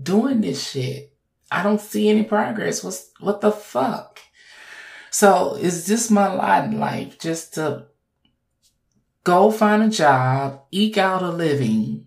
[0.00, 1.12] doing this shit.
[1.50, 2.82] I don't see any progress.
[2.82, 4.20] What's, what the fuck?
[5.10, 7.86] So is this my lot in life just to
[9.24, 12.06] go find a job, eke out a living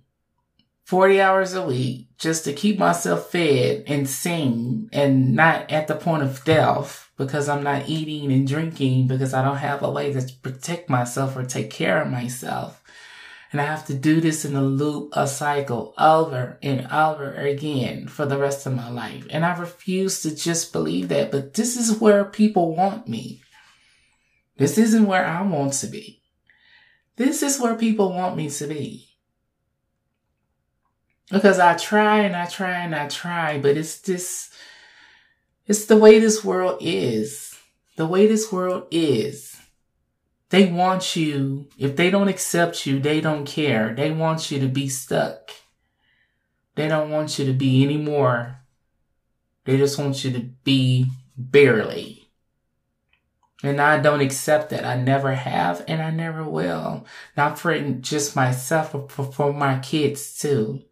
[0.85, 5.95] 40 hours a week just to keep myself fed and sane and not at the
[5.95, 10.13] point of death because I'm not eating and drinking because I don't have a way
[10.13, 12.83] to protect myself or take care of myself.
[13.51, 18.07] And I have to do this in a loop, a cycle over and over again
[18.07, 19.25] for the rest of my life.
[19.31, 23.41] And I refuse to just believe that, but this is where people want me.
[24.57, 26.21] This isn't where I want to be.
[27.15, 29.14] This is where people want me to be.
[31.31, 34.51] Because I try and I try and I try, but it's this,
[35.65, 37.57] it's the way this world is.
[37.97, 39.59] The way this world is.
[40.49, 43.93] They want you, if they don't accept you, they don't care.
[43.95, 45.51] They want you to be stuck.
[46.75, 48.59] They don't want you to be anymore.
[49.63, 52.29] They just want you to be barely.
[53.63, 54.85] And I don't accept that.
[54.85, 57.07] I never have and I never will.
[57.35, 60.83] Not for just myself, but for my kids too.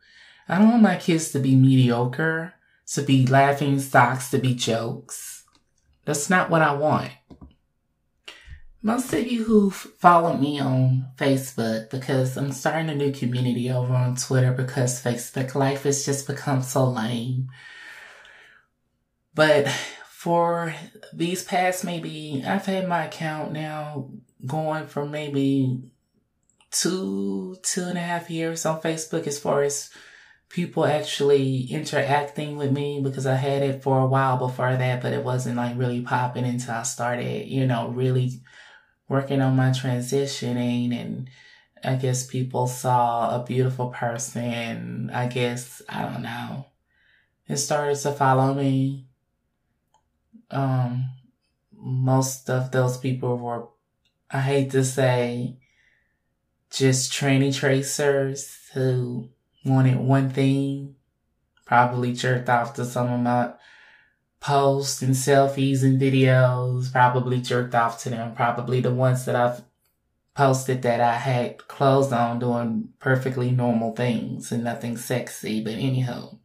[0.47, 2.53] I don't want my kids to be mediocre,
[2.93, 5.43] to be laughing stocks, to be jokes.
[6.05, 7.11] That's not what I want
[8.85, 13.93] most of you who follow me on Facebook because I'm starting a new community over
[13.93, 17.47] on Twitter because Facebook life has just become so lame.
[19.33, 19.69] But
[20.09, 20.75] for
[21.13, 24.09] these past maybe, I've had my account now
[24.45, 25.81] going for maybe
[26.69, 29.91] two, two and a half years on Facebook as far as
[30.53, 35.11] people actually interacting with me because I had it for a while before that, but
[35.11, 38.39] it wasn't like really popping until I started, you know, really
[39.09, 41.27] working on my transitioning and
[41.83, 45.09] I guess people saw a beautiful person.
[45.11, 46.67] I guess, I don't know.
[47.47, 49.07] It started to follow me.
[50.51, 51.09] Um,
[51.75, 53.69] most of those people were,
[54.29, 55.57] I hate to say,
[56.69, 59.29] just tranny tracers who
[59.65, 60.95] wanted one thing,
[61.65, 63.53] Probably jerked off to some of my
[64.39, 66.91] posts and selfies and videos.
[66.91, 68.35] Probably jerked off to them.
[68.35, 69.63] Probably the ones that I've
[70.35, 75.63] posted that I had clothes on doing perfectly normal things and nothing sexy.
[75.63, 76.37] But anyhow,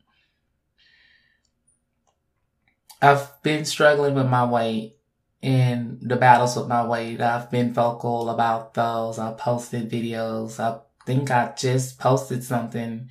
[3.02, 4.96] I've been struggling with my weight
[5.42, 7.20] and the battles with my weight.
[7.20, 9.18] I've been vocal about those.
[9.18, 10.60] I posted videos.
[10.60, 10.78] I
[11.08, 13.08] think I just posted something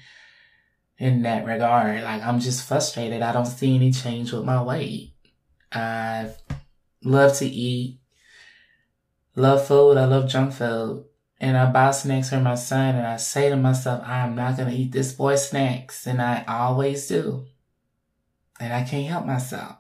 [1.00, 2.04] in that regard.
[2.04, 3.24] Like I'm just frustrated.
[3.24, 5.16] I don't see any change with my weight.
[5.72, 6.30] I
[7.04, 8.00] love to eat,
[9.36, 9.98] love food.
[9.98, 11.06] I love junk food.
[11.40, 14.70] And I buy snacks for my son and I say to myself, I'm not going
[14.70, 16.06] to eat this boy's snacks.
[16.06, 17.48] And I always do.
[18.60, 19.78] And I can't help myself.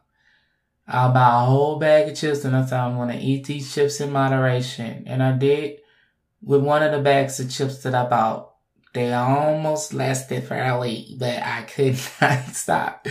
[0.88, 3.72] I'll buy a whole bag of chips and I say I'm going to eat these
[3.72, 5.04] chips in moderation.
[5.06, 5.82] And I did
[6.48, 8.54] with one of the bags of chips that I bought.
[8.94, 13.06] They almost lasted for a week, but I could not stop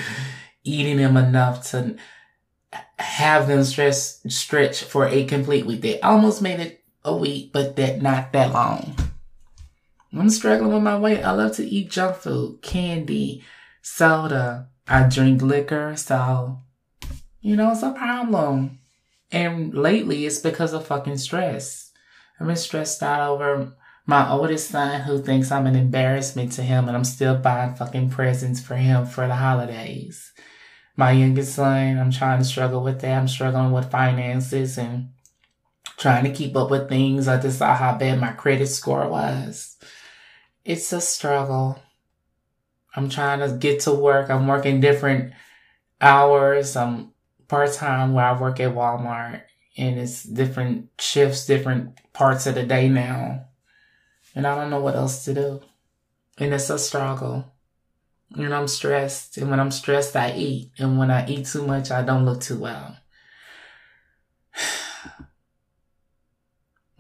[0.65, 1.97] eating them enough to
[2.99, 5.83] have them stress, stretch for a complete week.
[5.83, 8.97] They almost made it a week, but that not that long.
[10.13, 11.23] I'm struggling with my weight.
[11.23, 13.45] I love to eat junk food, candy,
[13.83, 14.69] soda.
[14.89, 16.59] I drink liquor, so
[17.43, 18.79] you know it's a problem.
[19.31, 21.86] And lately, it's because of fucking stress.
[22.39, 23.73] I've been stressed out over
[24.07, 28.11] my oldest son who thinks I'm an embarrassment to him and I'm still buying fucking
[28.11, 30.33] presents for him for the holidays.
[30.97, 33.19] My youngest son, I'm trying to struggle with that.
[33.19, 35.11] I'm struggling with finances and
[35.97, 37.27] trying to keep up with things.
[37.27, 39.77] I just saw how bad my credit score was.
[40.65, 41.81] It's a struggle.
[42.95, 44.31] I'm trying to get to work.
[44.31, 45.33] I'm working different
[46.01, 46.77] hours.
[46.77, 47.13] I'm
[47.49, 49.43] part time where I work at Walmart
[49.77, 53.47] and it's different shifts, different parts of the day now
[54.37, 55.63] and I don't know what else to do.
[56.39, 57.51] And it's a struggle.
[58.37, 59.39] And I'm stressed.
[59.39, 60.73] And when I'm stressed, I eat.
[60.79, 62.99] And when I eat too much, I don't look too well.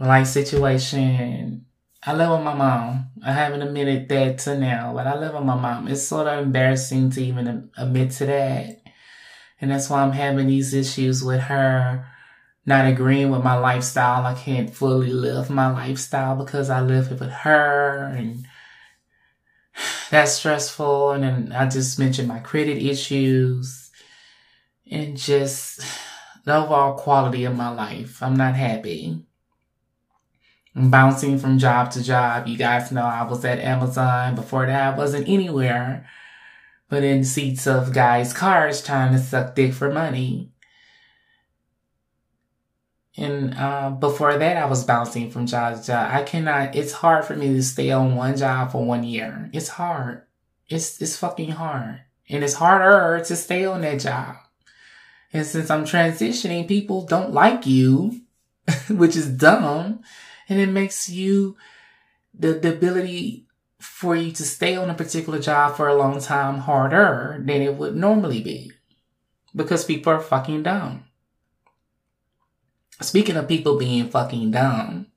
[0.01, 1.67] Life situation.
[2.07, 3.11] I live with my mom.
[3.23, 5.89] I haven't admitted that to now, but I live with my mom.
[5.89, 8.81] It's sort of embarrassing to even admit to that.
[9.61, 12.07] And that's why I'm having these issues with her
[12.67, 14.27] not agreeing with my lifestyle.
[14.27, 18.47] I can't fully live my lifestyle because I live it with her and
[20.11, 21.13] that's stressful.
[21.13, 23.91] And then I just mentioned my credit issues
[24.91, 25.81] and just
[26.45, 28.23] the overall quality of my life.
[28.23, 29.23] I'm not happy.
[30.75, 32.47] I'm bouncing from job to job.
[32.47, 34.35] You guys know I was at Amazon.
[34.35, 36.07] Before that, I wasn't anywhere
[36.89, 40.53] but in seats of guys' cars trying to suck dick for money.
[43.17, 46.11] And uh, before that, I was bouncing from job to job.
[46.13, 46.77] I cannot.
[46.77, 49.49] It's hard for me to stay on one job for one year.
[49.55, 50.23] It's hard.
[50.69, 54.37] It's it's fucking hard, and it's harder to stay on that job.
[55.33, 58.21] And since I'm transitioning, people don't like you,
[58.91, 60.03] which is dumb,
[60.49, 61.57] and it makes you
[62.35, 63.47] the the ability
[63.81, 67.77] for you to stay on a particular job for a long time harder than it
[67.77, 68.73] would normally be,
[69.55, 71.05] because people are fucking dumb.
[73.01, 75.09] Speaking of people being fucking dumb,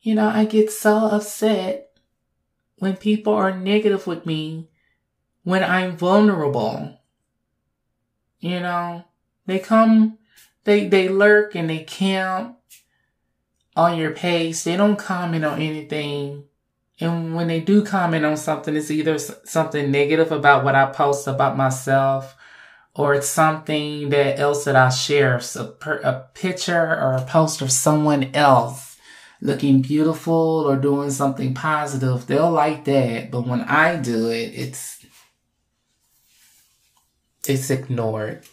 [0.00, 1.90] you know, I get so upset
[2.76, 4.68] when people are negative with me
[5.42, 7.00] when I'm vulnerable.
[8.38, 9.04] You know,
[9.46, 10.18] they come,
[10.64, 12.58] they, they lurk and they camp
[13.74, 14.62] on your page.
[14.62, 16.44] They don't comment on anything.
[17.00, 21.26] And when they do comment on something, it's either something negative about what I post
[21.26, 22.36] about myself
[22.98, 27.70] or it's something that else that I share, so a picture or a post of
[27.70, 28.96] someone else
[29.40, 33.30] looking beautiful or doing something positive, they'll like that.
[33.30, 35.06] But when I do it, it's
[37.46, 38.44] it's ignored.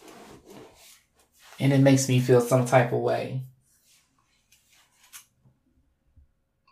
[1.60, 3.42] And it makes me feel some type of way.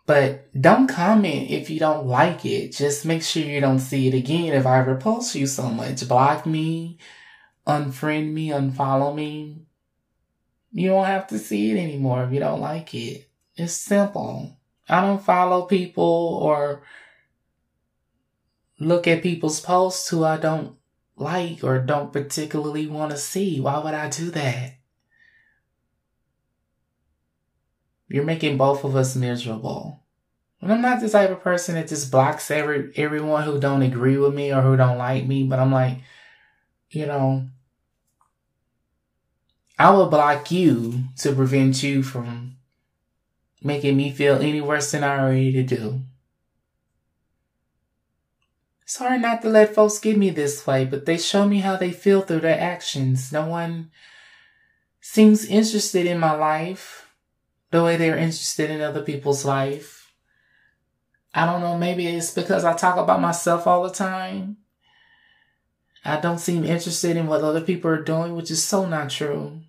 [0.06, 2.70] But don't comment if you don't like it.
[2.70, 6.06] Just make sure you don't see it again if I repulse you so much.
[6.06, 6.98] Block me,
[7.66, 9.66] unfriend me, unfollow me.
[10.72, 13.28] You don't have to see it anymore if you don't like it.
[13.56, 14.56] It's simple.
[14.88, 16.82] I don't follow people or
[18.78, 20.76] look at people's posts who I don't
[21.16, 23.60] like or don't particularly want to see.
[23.60, 24.74] Why would I do that?
[28.08, 30.00] You're making both of us miserable.
[30.60, 34.16] And I'm not the type of person that just blocks every everyone who don't agree
[34.16, 35.98] with me or who don't like me, but I'm like,
[36.94, 37.48] you know,
[39.78, 42.56] I will block you to prevent you from
[43.62, 46.02] making me feel any worse than I already do.
[48.96, 51.90] Hard not to let folks get me this way, but they show me how they
[51.90, 53.32] feel through their actions.
[53.32, 53.90] No one
[55.00, 57.10] seems interested in my life
[57.70, 60.12] the way they're interested in other people's life.
[61.34, 64.58] I don't know, maybe it's because I talk about myself all the time.
[66.04, 69.60] I don't seem interested in what other people are doing, which is so not true.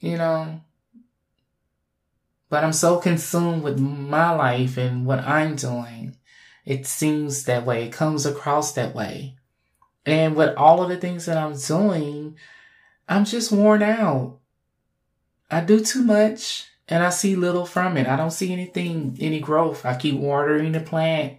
[0.00, 0.62] You know?
[2.48, 6.16] But I'm so consumed with my life and what I'm doing.
[6.64, 7.84] It seems that way.
[7.84, 9.36] It comes across that way.
[10.04, 12.36] And with all of the things that I'm doing,
[13.08, 14.38] I'm just worn out.
[15.50, 18.08] I do too much and I see little from it.
[18.08, 19.86] I don't see anything, any growth.
[19.86, 21.38] I keep watering the plant,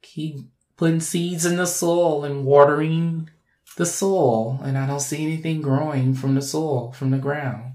[0.00, 0.38] keep
[0.82, 3.30] putting seeds in the soil and watering
[3.76, 7.74] the soil, and I don't see anything growing from the soil, from the ground.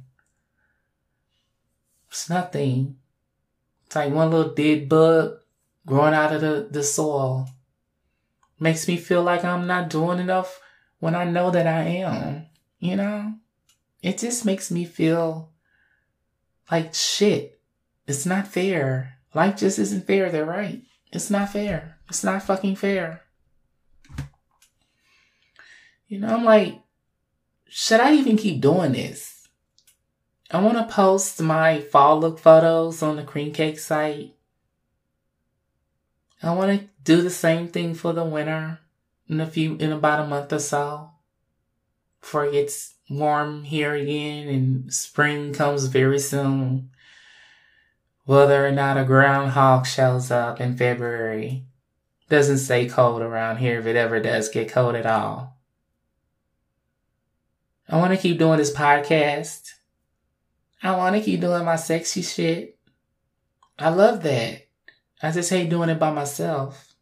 [2.09, 2.97] It's nothing.
[3.85, 5.39] It's like one little dead bug
[5.85, 7.47] growing out of the, the soil.
[8.59, 10.59] Makes me feel like I'm not doing enough
[10.99, 12.47] when I know that I am.
[12.79, 13.35] You know?
[14.01, 15.53] It just makes me feel
[16.69, 17.61] like shit.
[18.05, 19.17] It's not fair.
[19.33, 20.29] Life just isn't fair.
[20.29, 20.81] They're right.
[21.13, 21.96] It's not fair.
[22.09, 23.21] It's not fucking fair.
[26.07, 26.79] You know, I'm like,
[27.67, 29.47] should I even keep doing this?
[30.49, 34.35] I want to post my fall look photos on the Cremecakee site.
[36.41, 38.79] I want to do the same thing for the winter
[39.27, 41.11] in a few, in about a month or so.
[42.21, 46.91] Before it gets warm here again and spring comes very soon.
[48.23, 51.65] Whether or not a groundhog shows up in February
[52.29, 55.57] doesn't stay cold around here if it ever does get cold at all.
[57.89, 59.71] I want to keep doing this podcast.
[60.83, 62.77] I want to keep doing my sexy shit.
[63.79, 64.67] I love that.
[65.21, 66.93] I just hate doing it by myself.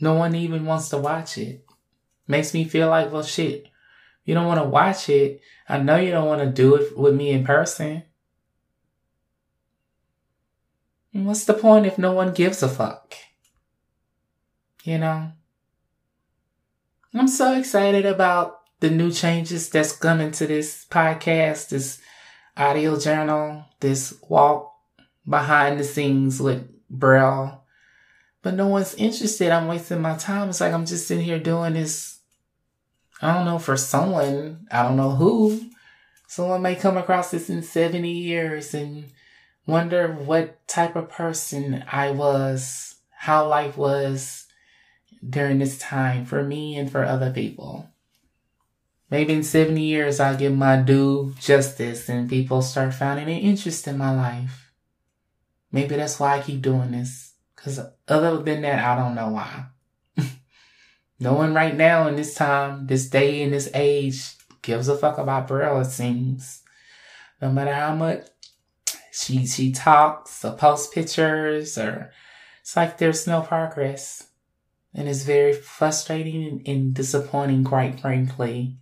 [0.00, 1.64] No one even wants to watch it.
[2.28, 3.66] Makes me feel like, well, shit,
[4.24, 5.40] you don't want to watch it.
[5.68, 8.04] I know you don't want to do it with me in person.
[11.12, 13.14] what's the point if no one gives a fuck?
[14.86, 15.32] You know?
[17.12, 22.00] I'm so excited about the new changes that's coming to this podcast, this
[22.56, 24.72] audio journal, this walk
[25.28, 27.64] behind the scenes with Brell.
[28.42, 29.50] But no one's interested.
[29.50, 30.50] I'm wasting my time.
[30.50, 32.20] It's like I'm just sitting here doing this.
[33.20, 35.68] I don't know, for someone, I don't know who.
[36.28, 39.06] Someone may come across this in 70 years and
[39.66, 44.45] wonder what type of person I was, how life was
[45.28, 47.88] during this time for me and for other people.
[49.10, 53.86] Maybe in 70 years I'll give my due justice and people start finding an interest
[53.86, 54.72] in my life.
[55.70, 57.34] Maybe that's why I keep doing this.
[57.54, 59.66] Cause other than that, I don't know why.
[61.20, 65.18] no one right now in this time, this day, in this age gives a fuck
[65.18, 66.62] about Brell, it seems.
[67.40, 68.26] No matter how much
[69.12, 72.12] she she talks or posts pictures or
[72.60, 74.26] it's like there's no progress.
[74.96, 78.78] And it's very frustrating and disappointing, quite frankly.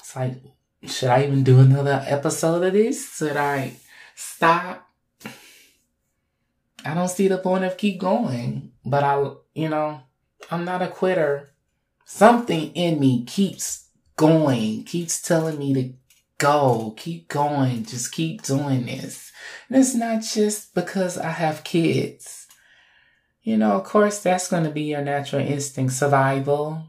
[0.00, 0.40] It's like,
[0.86, 3.18] should I even do another episode of this?
[3.18, 3.74] Should I
[4.14, 4.88] stop?
[6.82, 8.72] I don't see the point of keep going.
[8.86, 10.00] But I, you know,
[10.50, 11.50] I'm not a quitter.
[12.06, 15.92] Something in me keeps going, keeps telling me to
[16.38, 19.30] go, keep going, just keep doing this.
[19.68, 22.45] And it's not just because I have kids.
[23.46, 26.82] You know, of course, that's going to be your natural instinct, survival.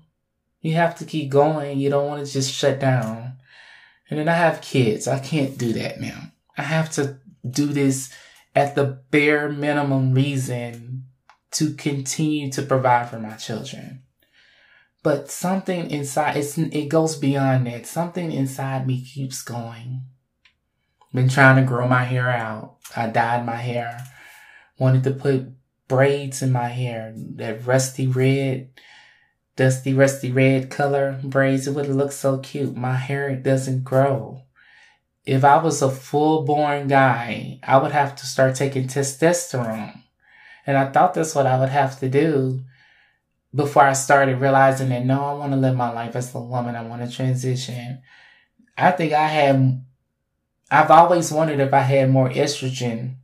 [0.59, 1.77] You have to keep going.
[1.77, 3.33] You don't want to just shut down.
[4.09, 5.07] And then I have kids.
[5.07, 6.31] I can't do that now.
[6.57, 8.11] I have to do this
[8.55, 11.03] at the bare minimum reason
[11.51, 14.01] to continue to provide for my children.
[15.03, 17.85] But something inside, it's, it goes beyond that.
[17.85, 20.01] Something inside me keeps going.
[21.13, 22.77] Been trying to grow my hair out.
[22.95, 24.07] I dyed my hair.
[24.79, 25.51] Wanted to put
[25.87, 27.13] braids in my hair.
[27.15, 28.69] That rusty red,
[29.55, 31.67] dusty rusty red color braids.
[31.67, 32.75] It would look so cute.
[32.75, 34.43] My hair doesn't grow.
[35.25, 40.01] If I was a full born guy, I would have to start taking testosterone.
[40.65, 42.61] And I thought that's what I would have to do
[43.53, 46.75] before I started realizing that no, I want to live my life as a woman.
[46.75, 48.01] I want to transition.
[48.77, 49.83] I think I had,
[50.69, 53.15] I've always wondered if I had more estrogen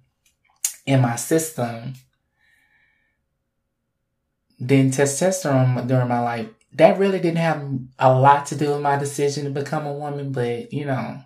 [0.86, 1.94] in my system
[4.68, 6.48] than testosterone during my life.
[6.74, 7.68] That really didn't have
[8.00, 11.22] a lot to do with my decision to become a woman, but you know.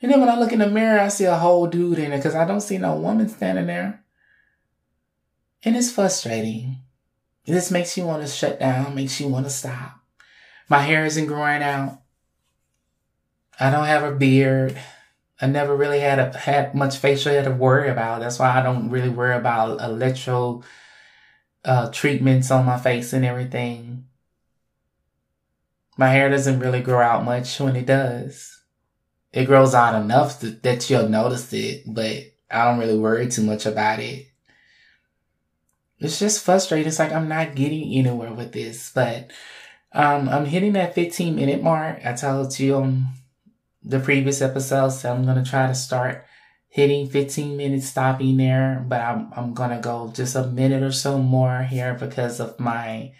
[0.00, 2.16] And then when I look in the mirror, I see a whole dude in it
[2.16, 4.02] because I don't see no woman standing there.
[5.64, 6.78] And it's frustrating.
[7.46, 10.00] This makes you want to shut down, makes you want to stop.
[10.68, 12.00] My hair isn't growing out.
[13.60, 14.76] I don't have a beard.
[15.40, 18.20] I never really had a, had much facial hair to worry about.
[18.20, 20.62] That's why I don't really worry about electro
[21.64, 24.06] uh, treatments on my face and everything.
[25.96, 28.60] My hair doesn't really grow out much when it does.
[29.32, 33.42] It grows out enough to, that you'll notice it, but I don't really worry too
[33.42, 34.26] much about it.
[35.98, 36.88] It's just frustrating.
[36.88, 39.30] It's like I'm not getting anywhere with this, but
[39.92, 42.00] um, I'm hitting that 15 minute mark.
[42.04, 43.06] I told you on
[43.84, 46.24] the previous episodes so I'm gonna try to start
[46.72, 51.18] hitting 15 minutes, stopping there, but I'm I'm gonna go just a minute or so
[51.18, 53.12] more here because of my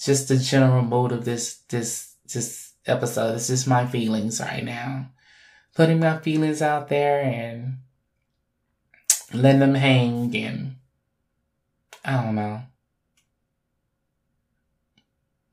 [0.00, 3.34] just the general mood of this this this episode.
[3.34, 5.10] This is my feelings right now.
[5.76, 7.78] Putting my feelings out there and
[9.32, 10.74] letting them hang and
[12.04, 12.62] I don't know.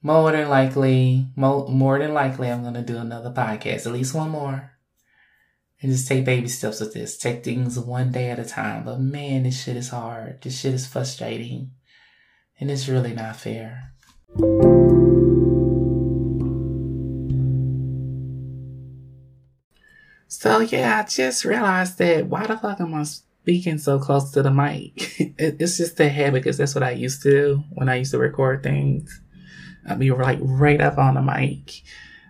[0.01, 4.29] More than likely, more, more than likely, I'm gonna do another podcast, at least one
[4.31, 4.71] more,
[5.86, 7.15] and just take baby steps with this.
[7.15, 8.86] Take things one day at a time.
[8.86, 10.41] But man, this shit is hard.
[10.41, 11.73] This shit is frustrating,
[12.59, 13.91] and it's really not fair.
[20.27, 24.41] So yeah, I just realized that why the fuck am I speaking so close to
[24.41, 25.13] the mic?
[25.38, 28.17] it's just a habit because that's what I used to do when I used to
[28.17, 29.21] record things.
[29.88, 31.83] I'd be like right up on the mic.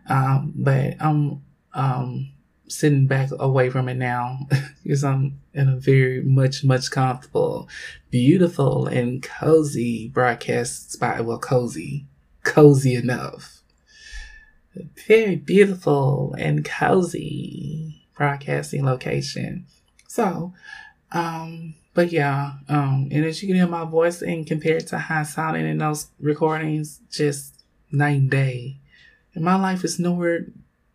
[0.10, 1.42] Um, but I'm
[1.74, 2.35] um
[2.68, 4.40] sitting back away from it now
[4.84, 7.70] because I'm in a very much much comfortable,
[8.10, 11.26] beautiful and cozy broadcast spot.
[11.26, 12.08] Well, cozy,
[12.44, 13.62] cozy enough.
[15.08, 19.66] Very beautiful and cozy broadcasting location.
[20.08, 20.54] So,
[21.12, 25.24] um, but yeah, um, and as you can hear my voice and compared to how
[25.24, 28.78] sounding in those recordings, just night and day.
[29.34, 30.48] And my life is nowhere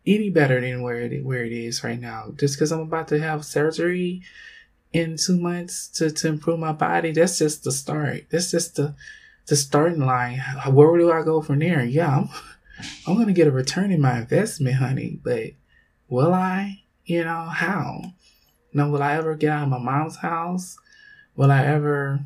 [0.06, 2.32] any better than where it where it is right now.
[2.36, 4.22] Just because I'm about to have surgery
[4.92, 8.26] in two months to, to improve my body, that's just the start.
[8.30, 8.94] That's just the
[9.46, 10.40] the starting line.
[10.68, 11.84] Where do I go from there?
[11.84, 12.28] Yeah, I'm,
[13.06, 15.18] I'm gonna get a return in my investment, honey.
[15.22, 15.52] But
[16.08, 16.82] will I?
[17.04, 18.02] You know, how?
[18.72, 20.78] Now, will I ever get out of my mom's house?
[21.34, 22.20] Will I ever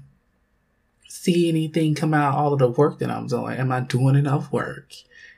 [1.08, 3.56] see anything come out of all of the work that I'm doing?
[3.56, 4.92] Am I doing enough work?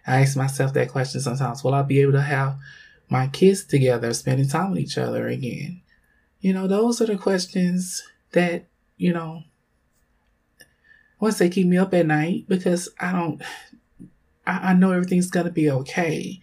[0.07, 1.65] I ask myself that question sometimes.
[1.65, 2.59] Will I be able to have
[3.09, 5.83] my kids together, spending time with each other again?
[6.41, 8.03] You know, those are the questions
[8.33, 9.43] that, you know,
[11.19, 13.43] once they keep me up at night because I don't,
[14.47, 16.41] I, I know everything's going to be okay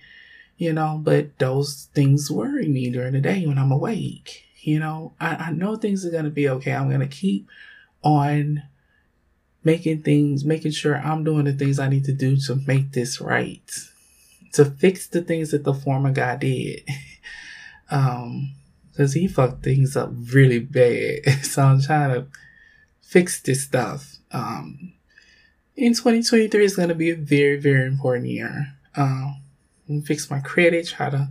[0.57, 4.45] you know, but those things worry me during the day when I'm awake.
[4.61, 6.71] You know, I, I know things are going to be okay.
[6.71, 7.49] I'm going to keep
[8.01, 8.63] on
[9.63, 13.21] making things, making sure I'm doing the things I need to do to make this
[13.21, 13.61] right,
[14.53, 16.83] to fix the things that the former guy did.
[17.91, 18.53] um,
[18.95, 21.25] cause he fucked things up really bad.
[21.43, 22.27] so I'm trying to
[23.01, 24.17] fix this stuff.
[24.31, 24.93] Um,
[25.75, 28.73] in 2023 is going to be a very, very important year.
[28.95, 29.41] Um,
[30.05, 31.29] fix my credit, try to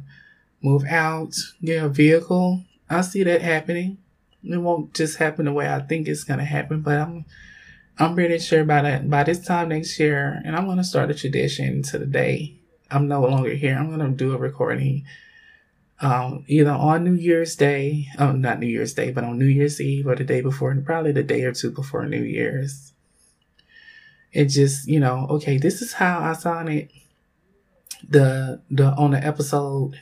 [0.62, 2.62] move out, get a vehicle.
[2.88, 3.98] I see that happening.
[4.44, 7.24] It won't just happen the way I think it's gonna happen, but I'm
[7.98, 11.14] I'm pretty sure by that by this time next year, and I'm gonna start a
[11.14, 12.56] tradition to the day
[12.90, 13.76] I'm no longer here.
[13.76, 15.04] I'm gonna do a recording,
[16.00, 19.80] um, either on New Year's Day, um, not New Year's Day, but on New Year's
[19.80, 22.92] Eve or the day before, and probably the day or two before New Year's.
[24.32, 26.90] It just, you know, okay, this is how I sounded
[28.08, 29.98] the the on the episode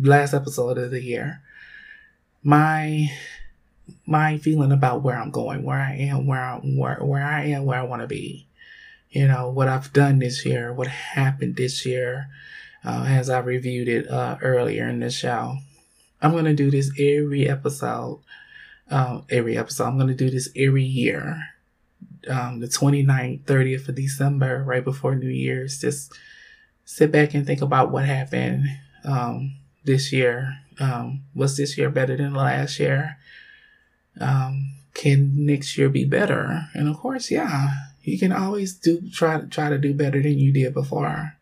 [0.00, 1.42] last episode of the year
[2.44, 3.10] my
[4.06, 7.64] my feeling about where I'm going, where I am, where I, where where I am,
[7.64, 8.46] where I want to be.
[9.10, 12.28] You know what I've done this year, what happened this year,
[12.84, 15.58] uh, as I reviewed it uh, earlier in the show.
[16.20, 18.20] I'm gonna do this every episode.
[18.90, 21.40] Um, every episode, I'm gonna do this every year.
[22.28, 26.12] Um, the 29th, 30th of December, right before New Year's, just
[26.84, 28.66] sit back and think about what happened
[29.04, 29.54] um,
[29.84, 30.58] this year.
[30.80, 33.18] Um, was this year better than last year?
[34.20, 36.68] Um, can next year be better?
[36.74, 37.70] And of course, yeah,
[38.02, 41.36] you can always do try try to do better than you did before.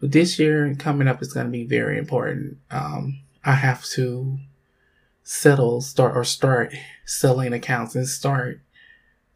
[0.00, 2.58] But this year coming up is going to be very important.
[2.70, 4.38] Um, I have to
[5.22, 6.74] settle, start or start
[7.04, 8.60] selling accounts and start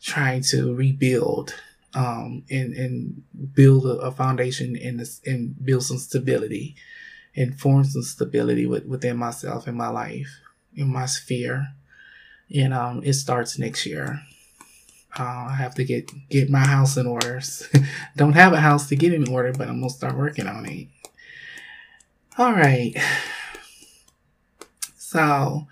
[0.01, 1.55] trying to rebuild
[1.95, 3.23] um, and and
[3.55, 6.77] build a, foundation and and build some stability
[7.37, 10.41] and form some stability with, within myself and my life
[10.75, 11.69] in my sphere
[12.55, 14.21] and um, it starts next year
[15.19, 17.41] Uh, I have to get get my house in order.
[18.17, 20.89] Don't have a house to get in order, but I'm gonna start working on it.
[22.39, 22.95] All right.
[24.97, 25.67] So,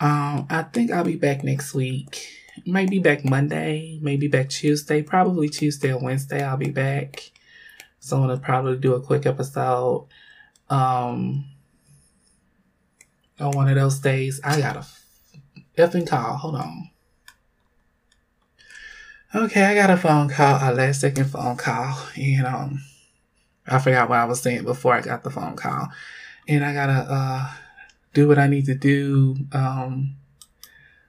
[0.00, 2.28] um, I think I'll be back next week.
[2.66, 6.42] Maybe back Monday, maybe back Tuesday, probably Tuesday or Wednesday.
[6.42, 7.30] I'll be back.
[8.00, 10.08] So I'm gonna probably do a quick episode.
[10.70, 11.46] Um,
[13.40, 14.86] on one of those days, I got a
[15.78, 16.36] effing call.
[16.36, 16.90] Hold on.
[19.34, 22.82] Okay, I got a phone call, a last second phone call, and um,
[23.66, 25.88] I forgot what I was saying before I got the phone call,
[26.48, 27.50] and I gotta uh
[28.14, 30.16] do what I need to do um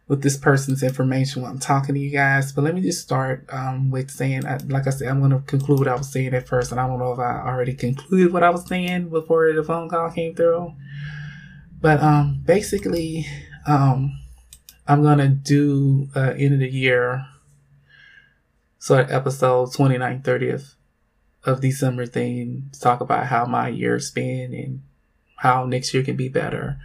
[0.09, 2.51] with this person's information while I'm talking to you guys.
[2.51, 5.87] But let me just start um with saying, like I said, I'm gonna conclude what
[5.87, 8.49] I was saying at first, and I don't know if I already concluded what I
[8.49, 10.73] was saying before the phone call came through.
[11.79, 13.25] But um, basically,
[13.65, 14.18] um,
[14.89, 17.27] I'm gonna do uh, end of the year
[18.79, 20.73] sort of episode 29th, 30th
[21.43, 24.81] of December to talk about how my year's been and
[25.35, 26.79] how next year can be better.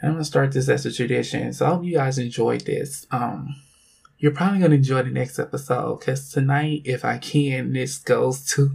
[0.00, 1.52] And I'm gonna start this as a tradition.
[1.52, 3.06] So I hope you guys enjoyed this.
[3.12, 3.54] Um,
[4.18, 8.72] you're probably gonna enjoy the next episode because tonight, if I can, this goes to.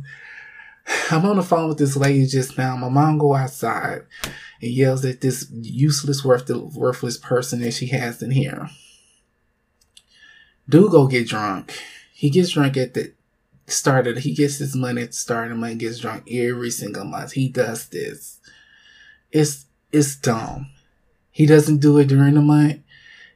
[1.12, 2.76] I'm on the phone with this lady just now.
[2.76, 4.04] My mom go outside
[4.62, 8.70] and yells at this useless, worthless person that she has in here.
[10.68, 11.74] Do go get drunk
[12.24, 13.12] he gets drunk at the
[13.68, 16.72] start of he gets his money at the start of the month, gets drunk every
[16.72, 17.34] single month.
[17.34, 18.40] He does this.
[19.30, 20.68] It's it's dumb.
[21.32, 22.80] He doesn't do it during the month.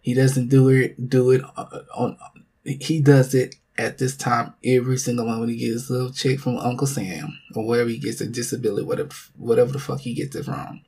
[0.01, 2.17] He doesn't do it do it on, on
[2.63, 6.57] he does it at this time every single when he gets a little check from
[6.57, 10.45] Uncle Sam or wherever he gets a disability, whatever whatever the fuck he gets it
[10.45, 10.81] from.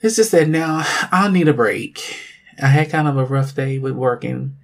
[0.00, 0.82] It's just that now
[1.12, 2.00] I'll need a break.
[2.60, 4.56] I had kind of a rough day with working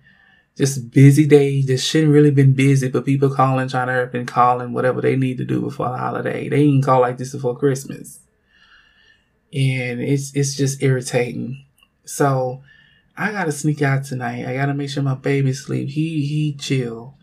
[0.59, 1.63] just busy day.
[1.63, 5.15] Just shouldn't really been busy, but people calling, trying to help and calling whatever they
[5.15, 6.49] need to do before the holiday.
[6.49, 8.19] They even call like this before Christmas.
[9.55, 11.65] And it's it's just irritating.
[12.05, 12.63] So
[13.19, 14.47] I gotta sneak out tonight.
[14.47, 15.89] I gotta make sure my baby sleep.
[15.89, 17.17] He he chill.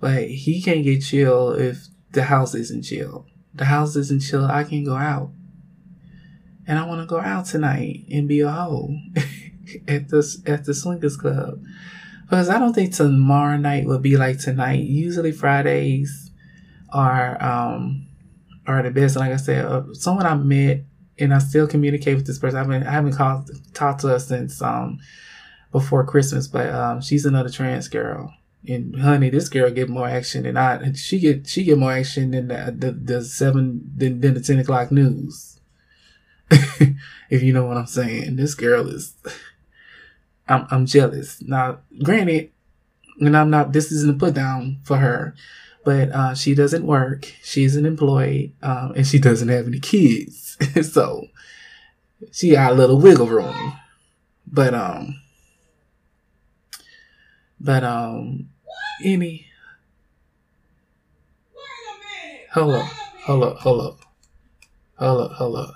[0.00, 3.26] But he can't get chill if the house isn't chill.
[3.54, 5.30] The house isn't chill, I can go out.
[6.66, 8.90] And I wanna go out tonight and be a hoe
[9.88, 11.62] at the at the swingers club.
[12.22, 14.80] Because I don't think tomorrow night will be like tonight.
[14.80, 16.32] Usually Fridays
[16.90, 18.08] are um
[18.66, 19.14] are the best.
[19.14, 20.82] Like I said, uh, someone I met
[21.20, 22.58] and I still communicate with this person.
[22.58, 24.98] I've been I haven't called talked to her since um
[25.78, 28.32] before Christmas, but um she's another trans girl.
[28.68, 30.92] And honey, this girl get more action than I.
[30.92, 34.58] She get she get more action than the the, the seven than, than the ten
[34.58, 35.60] o'clock news.
[36.50, 39.14] if you know what I'm saying, this girl is
[40.48, 41.42] I'm, I'm jealous.
[41.42, 42.50] Now, granted,
[43.20, 45.34] and I'm not, this isn't a put down for her,
[45.84, 47.32] but uh, she doesn't work.
[47.42, 50.56] She's an employee, um, and she doesn't have any kids.
[50.92, 51.26] so
[52.32, 53.74] she got a little wiggle room.
[54.46, 55.20] But, um,
[57.60, 58.48] but, um,
[59.04, 59.46] any,
[62.52, 62.86] hold up,
[63.26, 63.98] hold up, hold up,
[64.98, 65.74] hold up, hold up.